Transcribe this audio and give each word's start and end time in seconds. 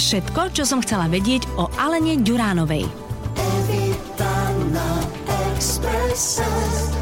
Všetko, 0.00 0.56
čo 0.56 0.64
som 0.64 0.80
chcela 0.80 1.12
vedieť 1.12 1.44
o 1.60 1.68
Alene 1.76 2.16
Ďuránovej. 2.24 2.88
Evita 3.36 4.34
na 4.72 5.04
Expresse. 5.52 6.99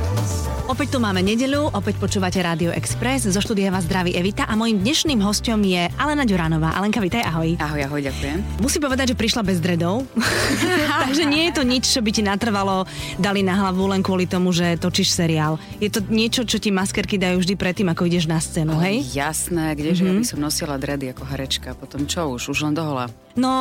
Opäť 0.69 0.93
tu 0.93 0.99
máme 1.01 1.25
nedeľu, 1.25 1.73
opäť 1.73 1.97
počúvate 1.97 2.45
Rádio 2.45 2.77
Express. 2.77 3.25
Zo 3.25 3.41
štúdia 3.41 3.73
vás 3.73 3.89
zdraví 3.89 4.13
Evita 4.13 4.45
a 4.45 4.53
mojím 4.53 4.85
dnešným 4.85 5.17
hostom 5.25 5.65
je 5.65 5.89
Alena 5.97 6.29
Ďuránová. 6.29 6.77
Alenka, 6.77 7.01
vitaj, 7.01 7.25
ahoj. 7.25 7.57
Ahoj, 7.57 7.89
ahoj, 7.89 8.05
ďakujem. 8.05 8.61
Musím 8.61 8.85
povedať, 8.85 9.17
že 9.17 9.17
prišla 9.17 9.49
bez 9.49 9.65
dredov, 9.65 10.05
takže 11.09 11.25
nie 11.25 11.49
je 11.49 11.53
to 11.57 11.65
nič, 11.65 11.89
čo 11.89 12.05
by 12.05 12.13
ti 12.13 12.21
natrvalo, 12.21 12.85
dali 13.17 13.41
na 13.41 13.57
hlavu 13.57 13.89
len 13.89 14.05
kvôli 14.05 14.29
tomu, 14.29 14.53
že 14.53 14.77
točíš 14.77 15.17
seriál. 15.17 15.57
Je 15.81 15.89
to 15.89 16.05
niečo, 16.05 16.45
čo 16.45 16.61
ti 16.61 16.69
maskerky 16.69 17.17
dajú 17.17 17.41
vždy 17.41 17.57
predtým, 17.57 17.89
ako 17.89 18.05
ideš 18.05 18.29
na 18.29 18.37
scénu, 18.37 18.77
hej? 18.85 19.09
Jasné, 19.17 19.73
kdeže 19.73 20.05
mm-hmm. 20.05 20.21
ja 20.21 20.21
by 20.21 20.29
som 20.29 20.39
nosila 20.45 20.77
dredy 20.77 21.17
ako 21.17 21.25
herečka, 21.33 21.73
potom 21.81 22.05
čo 22.05 22.29
už, 22.37 22.53
už 22.53 22.69
len 22.69 22.77
dohola. 22.77 23.09
No, 23.39 23.53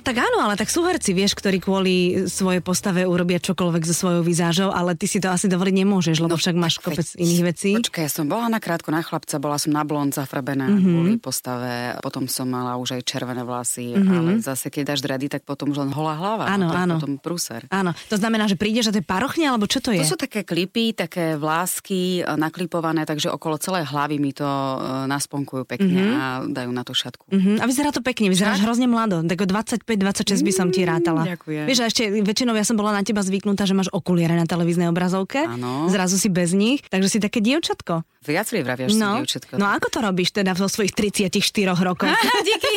tak 0.00 0.18
áno, 0.18 0.40
ale 0.40 0.54
tak 0.54 0.66
sú 0.66 0.82
herci, 0.82 1.12
vieš, 1.12 1.32
ktorí 1.34 1.58
kvôli 1.58 1.94
svojej 2.24 2.58
postave 2.58 3.04
urobia 3.04 3.36
čokoľvek 3.36 3.82
so 3.84 3.94
svojou 3.94 4.22
vizážou, 4.22 4.68
ale 4.70 4.92
ty 4.92 5.04
si 5.04 5.16
to 5.16 5.28
asi 5.28 5.46
dovoliť 5.46 5.74
nemôžeš, 5.76 6.16
lebo 6.18 6.28
No, 6.28 6.36
však 6.36 6.54
máš 6.54 6.76
kopec 6.78 7.04
veď- 7.04 7.18
iných 7.18 7.42
vecí. 7.44 7.70
Počkaj, 7.74 8.02
ja 8.02 8.10
som 8.10 8.24
bola 8.24 8.48
nakrátko 8.48 8.88
na 8.88 9.00
chlapca, 9.00 9.36
bola 9.36 9.56
som 9.56 9.70
na 9.70 9.82
blond 9.82 10.10
zafrabená 10.10 10.64
Mhm. 10.64 10.72
mm-hmm. 10.74 10.88
kvôli 10.88 11.12
postave, 11.18 11.72
potom 12.00 12.24
som 12.26 12.46
mala 12.46 12.74
už 12.74 12.96
aj 12.96 13.02
červené 13.02 13.42
vlasy, 13.42 13.90
mm-hmm. 13.90 14.12
ale 14.14 14.30
zase 14.38 14.66
keď 14.66 14.82
dáš 14.88 15.00
dredy, 15.00 15.28
tak 15.28 15.42
potom 15.42 15.68
už 15.68 15.78
len 15.78 15.90
holá 15.90 16.14
hlava. 16.14 16.44
Áno, 16.46 16.64
no, 16.64 16.70
to 16.70 16.74
je 16.74 16.80
áno. 16.80 16.94
Potom 16.96 17.14
prúser. 17.18 17.62
Áno, 17.68 17.92
to 18.06 18.16
znamená, 18.16 18.44
že 18.44 18.54
prídeš 18.54 18.88
a 18.88 18.92
to 18.92 18.98
je 18.98 19.06
parochne, 19.06 19.44
alebo 19.44 19.64
čo 19.64 19.78
to 19.78 19.90
je? 19.90 20.00
To 20.00 20.14
sú 20.14 20.18
také 20.18 20.40
klipy, 20.42 20.92
také 20.92 21.36
vlásky 21.36 21.98
e, 22.18 22.32
naklipované, 22.34 23.02
takže 23.02 23.28
okolo 23.28 23.56
celej 23.56 23.84
hlavy 23.86 24.16
mi 24.16 24.32
to 24.32 24.44
e, 24.44 24.76
nasponkujú 25.06 25.64
pekne 25.64 25.86
Mhm. 25.90 26.06
mm-hmm. 26.06 26.16
a 26.16 26.26
dajú 26.46 26.70
na 26.70 26.82
to 26.82 26.92
šatku. 26.92 27.24
Uh-huh. 27.28 27.56
A 27.56 27.64
vyzerá 27.64 27.90
to 27.90 28.00
pekne, 28.00 28.28
vyzeráš 28.28 28.60
hrozne 28.60 28.86
mlado. 28.86 29.17
Tak 29.24 29.38
25-26 29.42 29.88
by 30.38 30.52
som 30.52 30.68
ti 30.68 30.82
rátala. 30.82 31.24
Mm, 31.24 31.28
ďakujem. 31.34 31.64
Vieš, 31.66 31.78
a 31.80 31.86
ešte 31.86 32.02
väčšinou 32.20 32.52
ja 32.52 32.62
som 32.62 32.76
bola 32.76 32.92
na 32.92 33.02
teba 33.02 33.18
zvyknutá, 33.20 33.64
že 33.64 33.72
máš 33.72 33.90
okuliare 33.90 34.34
na 34.34 34.44
televíznej 34.44 34.86
obrazovke. 34.86 35.42
Áno. 35.42 35.88
Zrazu 35.88 36.14
si 36.14 36.28
bez 36.28 36.52
nich, 36.52 36.84
takže 36.86 37.08
si 37.08 37.18
také 37.18 37.40
dievčatko. 37.40 38.06
Viac 38.20 38.46
li 38.50 38.60
vravia, 38.60 38.86
že 38.86 38.94
som 38.94 39.00
No, 39.00 39.10
dievčatko. 39.18 39.52
no 39.56 39.66
ako 39.66 39.86
to 39.88 39.98
robíš 39.98 40.30
teda 40.32 40.52
vo 40.52 40.66
svojich 40.66 40.92
34 40.92 41.32
rokoch? 41.78 42.10
Díky. 42.46 42.70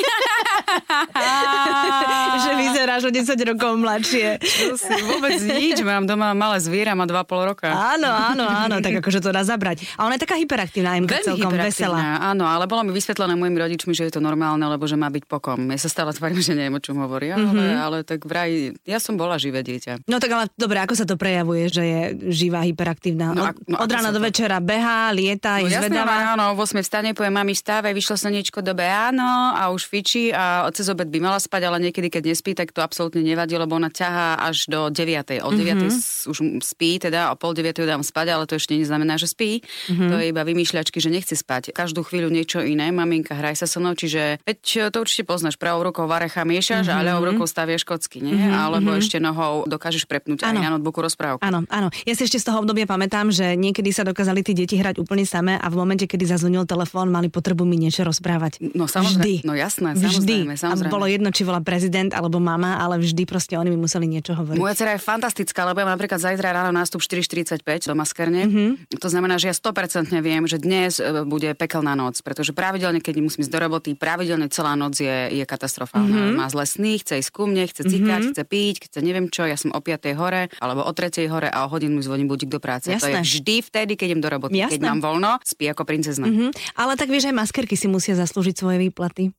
že 2.41 2.51
vyzeráš 2.55 3.01
o 3.05 3.11
10 3.11 3.27
rokov 3.45 3.71
mladšie. 3.75 4.39
To 4.39 4.75
si 4.77 4.93
vôbec 5.03 5.37
nič, 5.41 5.81
mám 5.81 6.05
doma 6.05 6.31
malé 6.31 6.57
zviera, 6.59 6.93
má 6.93 7.05
2,5 7.05 7.49
roka. 7.51 7.67
Áno, 7.69 8.07
áno, 8.07 8.45
áno, 8.45 8.75
tak 8.79 9.01
akože 9.03 9.19
to 9.19 9.29
dá 9.29 9.43
zabrať. 9.43 9.83
A 9.97 10.05
ona 10.05 10.15
je 10.15 10.23
taká 10.23 10.35
hyperaktívna, 10.37 10.95
Emka, 10.95 11.19
celkom 11.21 11.51
veselá. 11.51 12.21
Áno, 12.23 12.45
ale 12.45 12.65
bolo 12.65 12.81
mi 12.83 12.91
vysvetlené 12.91 13.35
mojimi 13.35 13.57
rodičmi, 13.59 13.91
že 13.91 14.07
je 14.07 14.13
to 14.15 14.21
normálne, 14.21 14.63
lebo 14.63 14.85
že 14.85 14.95
má 14.95 15.09
byť 15.09 15.23
pokom. 15.27 15.59
Ja 15.67 15.79
sa 15.79 15.89
stále 15.89 16.11
tvarím, 16.21 16.37
že 16.39 16.53
neviem, 16.53 16.71
o 16.71 16.79
čom 16.79 16.95
hovoria, 16.95 17.33
Mhm. 17.33 17.41
mm-hmm. 17.43 17.57
ale, 17.57 17.81
ale 17.81 17.97
tak 18.03 18.21
vraj, 18.21 18.51
ja 18.83 18.97
som 18.97 19.15
bola 19.15 19.35
živé 19.35 19.59
dieťa. 19.59 20.05
No 20.05 20.15
tak 20.15 20.29
ale 20.29 20.45
dobre, 20.53 20.77
ako 20.77 20.93
sa 20.93 21.03
to 21.03 21.15
prejavuje, 21.15 21.65
že 21.67 21.81
je 21.81 21.99
živá, 22.29 22.61
hyperaktívna? 22.61 23.33
No 23.33 23.43
od, 23.43 23.57
no 23.65 23.75
od 23.75 23.89
rána 23.89 24.09
do 24.09 24.21
to- 24.21 24.23
večera 24.23 24.57
behá, 24.57 25.09
lieta, 25.09 25.57
je 25.57 25.65
No 25.65 25.73
jasné, 25.73 25.89
zvedavá. 25.91 26.31
áno, 26.31 26.53
v 26.53 26.59
8 26.59 26.77
vstane, 26.79 27.09
poviem, 27.11 27.33
mami, 27.33 27.51
stávaj, 27.51 27.89
vyšlo 27.91 28.15
slniečko, 28.15 28.61
dobe 28.61 28.85
áno, 28.85 29.25
a 29.51 29.67
už 29.67 29.81
fičí 29.83 30.29
a 30.29 30.43
cez 30.69 30.85
obed 30.87 31.07
by 31.07 31.19
mala 31.19 31.37
spať, 31.37 31.61
ale 31.63 31.81
niekedy, 31.81 32.07
keď 32.07 32.23
nespí, 32.27 32.53
tak 32.53 32.69
to 32.69 32.79
absolútne 32.79 33.19
nevadí, 33.19 33.55
lebo 33.55 33.73
ona 33.73 33.89
ťahá 33.89 34.37
až 34.39 34.67
do 34.67 34.87
9. 34.87 35.41
Od 35.41 35.51
9. 35.51 35.81
Mhm. 35.81 35.89
s- 35.89 36.23
už 36.23 36.37
spí, 36.61 36.99
teda 36.99 37.31
o 37.31 37.35
pol 37.35 37.51
9. 37.51 37.73
ju 37.73 37.87
dám 37.87 38.01
spať, 38.01 38.27
ale 38.29 38.45
to 38.45 38.53
ešte 38.53 38.75
neznamená, 38.75 39.15
že 39.15 39.25
spí. 39.25 39.63
Mhm. 39.87 40.05
To 40.05 40.15
je 40.17 40.25
iba 40.27 40.43
vymýšľačky, 40.43 40.97
že 40.97 41.09
nechce 41.09 41.33
spať. 41.33 41.71
Každú 41.71 42.03
chvíľu 42.03 42.29
niečo 42.29 42.59
iné, 42.61 42.91
maminka, 42.91 43.33
hraj 43.33 43.55
sa 43.55 43.65
so 43.65 43.79
mnou, 43.79 43.93
čiže 43.93 44.43
veď 44.43 44.59
to 44.89 44.99
určite 44.99 45.23
poznáš, 45.23 45.55
pravou 45.55 45.81
rukou 45.81 46.03
varecha 46.11 46.43
miešaš 46.43 46.83
Mhm. 46.83 46.91
a 46.91 46.99
ľavou 47.01 47.23
rukou 47.25 47.47
staviaš 47.47 47.81
kocky, 47.81 48.19
nie? 48.19 48.35
Alebo 48.35 48.91
ešte 48.93 49.15
nohou 49.17 49.63
dokážeš 49.65 50.03
prepnúť 50.03 50.43
aj 50.43 50.51
Áno. 50.51 50.59
na 50.59 50.69
notebooku 50.75 50.99
rozprávku. 50.99 51.39
Áno, 51.39 51.63
áno. 51.67 51.87
Ja 52.03 52.11
si 52.11 52.27
ešte 52.27 52.35
z 52.35 52.45
toho 52.45 52.59
obdobia 52.59 52.83
pamätám, 52.83 53.31
že 53.31 53.55
niekedy 53.55 53.89
sa 53.89 54.03
dokázali 54.03 54.41
tí 54.41 54.51
deti 54.51 54.75
hrať 54.75 54.99
úplne 54.99 55.23
samé 55.23 55.55
a 55.55 55.67
v 55.67 55.75
momente, 55.77 56.03
kedy 56.03 56.27
zazvonil 56.27 56.65
telefón, 56.65 57.07
mali 57.07 57.31
potrebu 57.31 57.63
mi 57.63 57.77
niečo 57.77 58.03
rozprávať. 58.03 58.59
No 58.73 58.85
samozrejme, 58.85 59.21
Vždy. 59.21 59.33
no 59.43 59.53
jasné, 59.53 59.93
vždy. 59.93 60.03
samozrejme, 60.43 60.53
samozrejme. 60.57 60.89
A 60.89 60.93
bolo 60.93 61.05
jedno, 61.05 61.29
či 61.29 61.41
volá 61.41 61.61
prezident 61.61 62.11
alebo 62.11 62.37
mama, 62.37 62.75
ale 62.75 62.97
vždy 62.97 63.23
proste 63.23 63.55
oni 63.55 63.69
mi 63.69 63.77
museli 63.77 64.03
niečo 64.03 64.33
hovoriť. 64.33 64.57
Moja 64.57 64.73
dcera 64.73 64.91
je 64.91 65.01
fantastická, 65.01 65.63
lebo 65.63 65.77
ja 65.77 65.85
mám 65.85 65.95
napríklad 65.95 66.19
zajtra 66.19 66.51
ráno 66.51 66.73
nástup 66.73 66.99
4.45 66.99 67.61
do 67.85 67.93
maskerne. 67.93 68.41
Mhm. 68.41 68.49
Mm-hmm. 68.51 68.97
To 68.97 69.07
znamená, 69.07 69.37
že 69.37 69.47
ja 69.47 69.55
100% 69.55 69.71
viem, 70.19 70.43
že 70.43 70.57
dnes 70.57 70.97
e, 70.97 71.23
bude 71.23 71.53
pekelná 71.53 71.93
noc, 71.93 72.19
pretože 72.19 72.51
pravidelne, 72.51 72.97
keď 72.97 73.21
musím 73.21 73.43
ísť 73.43 73.49
do 73.49 73.59
roboty, 73.59 73.93
pravidelne 73.93 74.47
celá 74.47 74.73
noc 74.73 74.97
je, 74.97 75.07
je 75.31 75.43
katastrofálna. 75.43 76.00
Mhm. 76.01 76.11
Mm-hmm. 76.11 76.39
Má 76.39 76.47
zlé 76.49 76.65
sny, 76.65 76.91
chce 77.01 77.13
ísť 77.21 77.31
ku 77.33 77.43
mne, 77.47 77.63
chce 77.65 77.81
cikať, 77.85 78.21
mm-hmm. 78.21 78.33
chce 78.33 78.43
piť, 78.45 78.75
chce 78.87 78.97
neviem 79.01 79.27
čo, 79.27 79.43
ja 79.45 79.57
som 79.57 79.69
o 79.73 79.79
5. 79.79 80.13
hore 80.17 80.51
alebo 80.59 80.81
o 80.85 80.91
3. 80.91 81.25
hore 81.29 81.47
a 81.49 81.65
o 81.65 81.67
hodinu 81.71 81.97
mi 81.97 82.03
zvoní 82.03 82.25
budík 82.25 82.49
do 82.49 82.59
práce. 82.61 82.91
To 82.91 83.07
je 83.07 83.17
Jasné. 83.17 83.23
vždy 83.23 83.55
vtedy, 83.65 83.93
keď 83.97 84.07
idem 84.15 84.21
do 84.21 84.29
roboty. 84.29 84.57
Jasné. 84.57 84.77
Keď 84.77 84.81
mám 84.81 84.99
voľno, 85.01 85.31
spí 85.41 85.65
ako 85.69 85.83
princezna. 85.85 86.27
Mm-hmm. 86.27 86.49
Hm, 86.51 86.77
ale 86.77 86.93
tak 86.97 87.07
vieš, 87.09 87.29
aj 87.29 87.35
maskerky 87.35 87.75
si 87.77 87.87
musia 87.89 88.13
zaslúžiť 88.17 88.55
svoje 88.57 88.77
výplaty. 88.89 89.33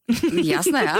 Jasné. 0.54 0.80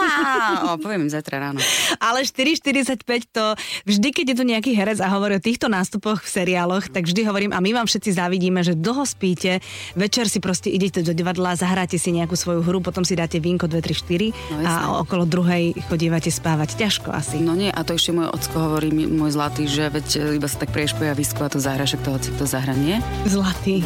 Aha, 0.00 0.74
o, 0.74 0.80
poviem 0.80 1.08
im 1.08 1.12
zajtra 1.12 1.40
ráno. 1.40 1.60
Ale 2.00 2.24
4,45 2.24 3.04
to 3.30 3.44
vždy, 3.88 4.08
keď 4.12 4.24
je 4.32 4.36
tu 4.36 4.44
nejaký 4.44 4.70
herec 4.72 4.98
a 5.00 5.08
hovorí 5.12 5.36
o 5.36 5.42
týchto 5.42 5.68
nástupoch 5.68 6.24
v 6.24 6.28
seriáloch, 6.28 6.88
tak 6.88 7.08
vždy 7.08 7.24
hovorím, 7.26 7.52
a 7.52 7.60
my 7.60 7.70
vám 7.72 7.86
všetci 7.88 8.16
závidíme, 8.16 8.60
že 8.60 8.76
dlho 8.76 9.04
spíte, 9.04 9.60
večer 9.96 10.28
si 10.28 10.38
proste 10.40 10.68
idete 10.72 11.04
do 11.04 11.12
divadla, 11.12 11.56
zahráte 11.56 11.96
si 11.96 12.12
nejakú 12.12 12.36
svoju 12.36 12.60
hru, 12.64 12.78
potom 12.80 13.04
si 13.04 13.16
dáte 13.16 13.40
vínko 13.40 13.68
2, 13.68 13.80
3, 13.80 13.94
4 13.96 14.30
No, 14.50 14.56
a 14.58 14.62
jasné. 14.62 14.86
Okolo 15.10 15.26
druhej 15.26 15.74
chodívate 15.90 16.30
spávať. 16.30 16.78
Ťažko 16.78 17.10
asi. 17.10 17.42
No 17.42 17.58
nie, 17.58 17.66
a 17.66 17.82
to 17.82 17.98
ešte 17.98 18.14
môj 18.14 18.30
ocko 18.30 18.70
hovorí, 18.70 18.94
môj 18.94 19.34
zlatý, 19.34 19.66
že 19.66 19.90
veď 19.90 20.06
e, 20.14 20.38
iba 20.38 20.46
sa 20.46 20.62
tak 20.62 20.70
prieš 20.70 20.94
po 20.94 21.02
javisku 21.02 21.42
a 21.42 21.50
to 21.50 21.58
zahraš, 21.58 21.98
ak 21.98 22.06
to 22.06 22.14
hoci 22.14 22.30
kto 22.30 22.46
zahra, 22.46 22.78
nie? 22.78 23.02
Zlatý. 23.26 23.82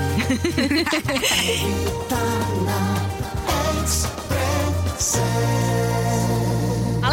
Expresse. 3.80 5.64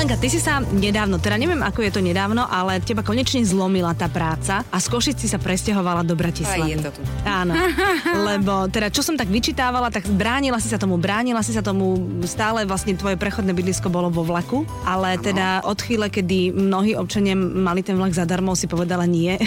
Alenka, 0.01 0.17
ty 0.17 0.33
si 0.33 0.41
sa 0.41 0.65
nedávno, 0.65 1.21
teda 1.21 1.37
neviem, 1.37 1.61
ako 1.61 1.85
je 1.85 1.93
to 1.93 2.01
nedávno, 2.01 2.49
ale 2.49 2.81
teba 2.81 3.05
konečne 3.05 3.45
zlomila 3.45 3.93
tá 3.93 4.09
práca 4.09 4.65
a 4.73 4.81
z 4.81 4.89
Košic 4.89 5.21
si 5.21 5.29
sa 5.29 5.37
presťahovala 5.37 6.01
do 6.01 6.17
Bratislavy. 6.17 6.57
Aj 6.57 6.73
je 6.73 6.77
to 6.81 6.91
tu. 6.97 7.01
Áno, 7.21 7.53
lebo 8.33 8.65
teda 8.65 8.89
čo 8.89 9.05
som 9.05 9.13
tak 9.13 9.29
vyčítávala, 9.29 9.93
tak 9.93 10.09
bránila 10.09 10.57
si 10.57 10.73
sa 10.73 10.81
tomu, 10.81 10.97
bránila 10.97 11.45
si 11.45 11.53
sa 11.53 11.61
tomu, 11.61 12.01
stále 12.25 12.65
vlastne 12.65 12.97
tvoje 12.97 13.13
prechodné 13.13 13.53
bydlisko 13.53 13.93
bolo 13.93 14.09
vo 14.09 14.25
vlaku, 14.25 14.65
ale 14.89 15.21
ano. 15.21 15.21
teda 15.21 15.69
od 15.69 15.77
chvíle, 15.77 16.09
kedy 16.09 16.49
mnohí 16.49 16.97
občania 16.97 17.37
mali 17.37 17.85
ten 17.85 17.93
vlak 17.93 18.17
zadarmo, 18.17 18.57
si 18.57 18.65
povedala 18.65 19.05
nie. 19.05 19.37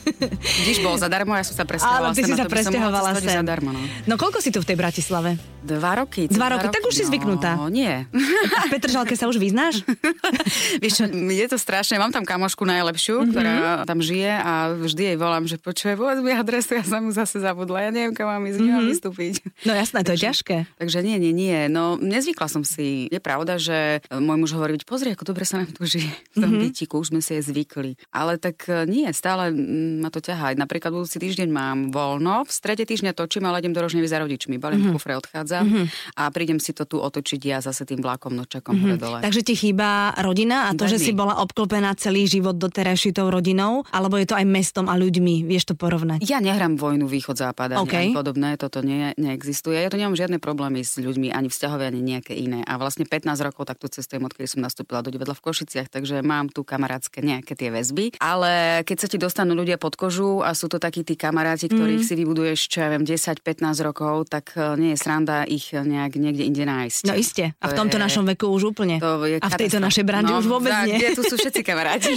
Vidíš, 0.64 0.80
bol 0.80 0.96
zadarmo, 0.96 1.36
ja 1.36 1.44
som 1.44 1.52
sa 1.52 1.68
presťahovala 1.68 2.16
ty 2.16 2.24
sem 2.24 2.32
si 2.32 2.32
a 2.32 2.36
sa 2.40 2.48
presťahovala 2.48 3.08
sem. 3.20 3.44
zadarmo, 3.44 3.76
no. 3.76 3.80
No 4.08 4.14
koľko 4.16 4.40
si 4.40 4.48
tu 4.48 4.64
v 4.64 4.72
tej 4.72 4.76
Bratislave? 4.80 5.36
Dva 5.60 6.00
roky. 6.00 6.32
cez 6.32 6.38
Dva 6.40 6.56
roky, 6.56 6.72
tak 6.72 6.80
už 6.80 6.96
si 6.96 7.04
zvyknutá. 7.04 7.60
No, 7.60 7.68
nie. 7.68 8.08
A 8.56 8.60
v 8.72 8.72
Petržalke 8.72 9.12
sa 9.12 9.28
už 9.28 9.36
vyznáš? 9.36 9.84
Vieš 10.82 10.94
čo, 11.00 11.04
je 11.12 11.46
to 11.48 11.58
strašné. 11.58 11.98
Mám 11.98 12.14
tam 12.14 12.24
kamošku 12.24 12.62
najlepšiu, 12.64 13.22
mm-hmm. 13.22 13.30
ktorá 13.32 13.54
tam 13.84 13.98
žije 14.00 14.32
a 14.32 14.52
vždy 14.74 15.02
jej 15.14 15.16
volám, 15.18 15.44
že 15.44 15.56
počuje, 15.58 15.98
povedz 15.98 16.20
mi 16.22 16.32
adresu, 16.32 16.78
ja 16.78 16.84
som 16.84 17.04
mu 17.06 17.12
zase 17.12 17.42
zabudla. 17.42 17.88
Ja 17.88 17.90
neviem, 17.90 18.14
kam 18.14 18.30
mám 18.30 18.44
ísť, 18.46 18.60
mm-hmm. 18.60 18.88
vystúpiť. 18.88 19.34
No 19.66 19.72
jasné, 19.74 20.06
to 20.06 20.14
je 20.14 20.24
ťažké. 20.28 20.56
Takže 20.78 20.98
nie, 21.02 21.16
nie, 21.18 21.32
nie. 21.34 21.58
No, 21.66 21.98
nezvykla 21.98 22.46
som 22.46 22.62
si. 22.62 23.10
Je 23.10 23.20
pravda, 23.22 23.58
že 23.58 24.04
môj 24.12 24.38
muž 24.38 24.50
hovorí, 24.54 24.78
"Veď 24.78 24.84
pozri, 24.86 25.08
ako 25.12 25.24
dobre 25.34 25.44
sa 25.48 25.60
nám 25.60 25.74
tu 25.74 25.84
žije 25.84 26.08
v 26.08 26.36
tom 26.40 26.50
mm-hmm. 26.52 26.62
bytiku, 26.68 26.94
už 27.02 27.08
sme 27.14 27.20
si 27.24 27.38
je 27.38 27.42
zvykli. 27.48 27.96
Ale 28.12 28.36
tak 28.38 28.68
e, 28.68 28.84
nie, 28.84 29.08
stále 29.16 29.50
mm, 29.50 30.04
ma 30.04 30.08
to 30.12 30.20
ťahá. 30.22 30.54
Napríklad 30.54 30.92
budúci 30.92 31.18
týždeň 31.18 31.48
mám 31.48 31.78
voľno, 31.90 32.44
v 32.44 32.52
strede 32.52 32.84
týždňa 32.84 33.16
točím, 33.16 33.48
ale 33.48 33.64
idem 33.64 33.74
do 33.74 33.80
Rožnevy 33.80 34.08
za 34.08 34.20
rodičmi. 34.20 34.60
Balím 34.60 34.88
mm-hmm. 34.88 34.94
kufre, 34.94 35.16
odchádzam 35.16 35.64
mm-hmm. 35.64 35.86
a 36.20 36.22
prídem 36.30 36.58
si 36.60 36.76
to 36.76 36.84
tu 36.84 37.00
otočiť 37.00 37.40
ja 37.42 37.58
zase 37.64 37.88
tým 37.88 38.04
vlákom 38.04 38.36
nočakom 38.36 38.76
mm-hmm. 38.76 38.84
hore 38.84 38.96
dole. 39.00 39.18
Takže 39.24 39.40
ti 39.42 39.54
chýba 39.56 39.87
rodina 40.18 40.66
a 40.66 40.72
to, 40.72 40.84
že 40.84 40.96
Veľmi. 40.96 41.06
si 41.06 41.12
bola 41.12 41.34
obklopená 41.38 41.92
celý 41.94 42.24
život 42.24 42.54
doterajší 42.54 43.12
tou 43.12 43.28
rodinou, 43.28 43.82
alebo 43.88 44.14
je 44.14 44.26
to 44.26 44.34
aj 44.34 44.44
mestom 44.44 44.86
a 44.86 44.94
ľuďmi, 44.94 45.42
vieš 45.42 45.64
to 45.66 45.74
porovnať? 45.74 46.22
Ja 46.22 46.38
nehrám 46.38 46.74
vojnu 46.74 47.06
východ-západ 47.06 47.74
ani, 47.74 47.80
OK. 47.80 47.94
ani 47.94 48.10
podobné, 48.12 48.50
toto 48.54 48.80
nie, 48.80 49.12
neexistuje. 49.14 49.78
Ja 49.78 49.88
to 49.88 49.96
nemám 49.96 50.14
žiadne 50.14 50.38
problémy 50.38 50.80
s 50.80 50.96
ľuďmi, 50.96 51.30
ani 51.30 51.48
vzťahové, 51.48 51.84
ani 51.86 52.00
nejaké 52.00 52.32
iné. 52.32 52.62
A 52.62 52.76
vlastne 52.76 53.04
15 53.04 53.28
rokov 53.42 53.64
takto 53.64 53.86
cestujem, 53.86 54.22
odkedy 54.22 54.46
som 54.46 54.60
nastúpila 54.60 55.00
do 55.00 55.08
divadla 55.08 55.32
v 55.32 55.42
Košiciach, 55.42 55.88
takže 55.88 56.20
mám 56.20 56.48
tu 56.48 56.62
kamarátske 56.62 57.20
nejaké 57.20 57.52
tie 57.52 57.68
väzby. 57.68 58.18
Ale 58.18 58.82
keď 58.82 58.96
sa 58.96 59.06
ti 59.06 59.16
dostanú 59.16 59.52
ľudia 59.52 59.76
pod 59.76 59.94
kožu 59.94 60.40
a 60.40 60.52
sú 60.52 60.66
to 60.66 60.78
takí 60.78 61.02
tí 61.02 61.14
kamaráti, 61.14 61.66
ktorých 61.66 62.00
Mhm. 62.00 62.06
si 62.06 62.14
vybuduješ, 62.14 62.58
čo 62.66 62.78
ja 62.80 62.88
viem, 62.88 63.02
10-15 63.02 63.44
rokov, 63.80 63.98
tak 64.26 64.52
eh, 64.52 64.74
nie 64.76 64.90
je 64.92 64.98
sranda 64.98 65.44
ich 65.44 65.70
nejak 65.70 66.14
niekde 66.14 66.42
inde 66.42 66.64
nájsť. 66.64 67.02
No 67.04 67.14
iste. 67.14 67.52
A 67.54 67.66
v 67.66 67.72
To 67.72 67.78
tomto 67.78 67.96
je- 67.96 68.02
našom 68.02 68.24
veku 68.26 68.46
už 68.48 68.72
úplne. 68.72 68.96
To 68.98 69.22
je 69.22 69.36
a 69.36 69.46
v 69.46 69.54
tejto 69.54 69.67
tejto 69.68 69.84
našej 69.84 70.04
branži 70.08 70.32
už 70.32 70.48
vôbec 70.48 70.72
tak, 70.72 70.88
nie. 70.88 71.12
tu 71.12 71.20
sú 71.20 71.36
všetci 71.36 71.60
kamaráti. 71.60 72.16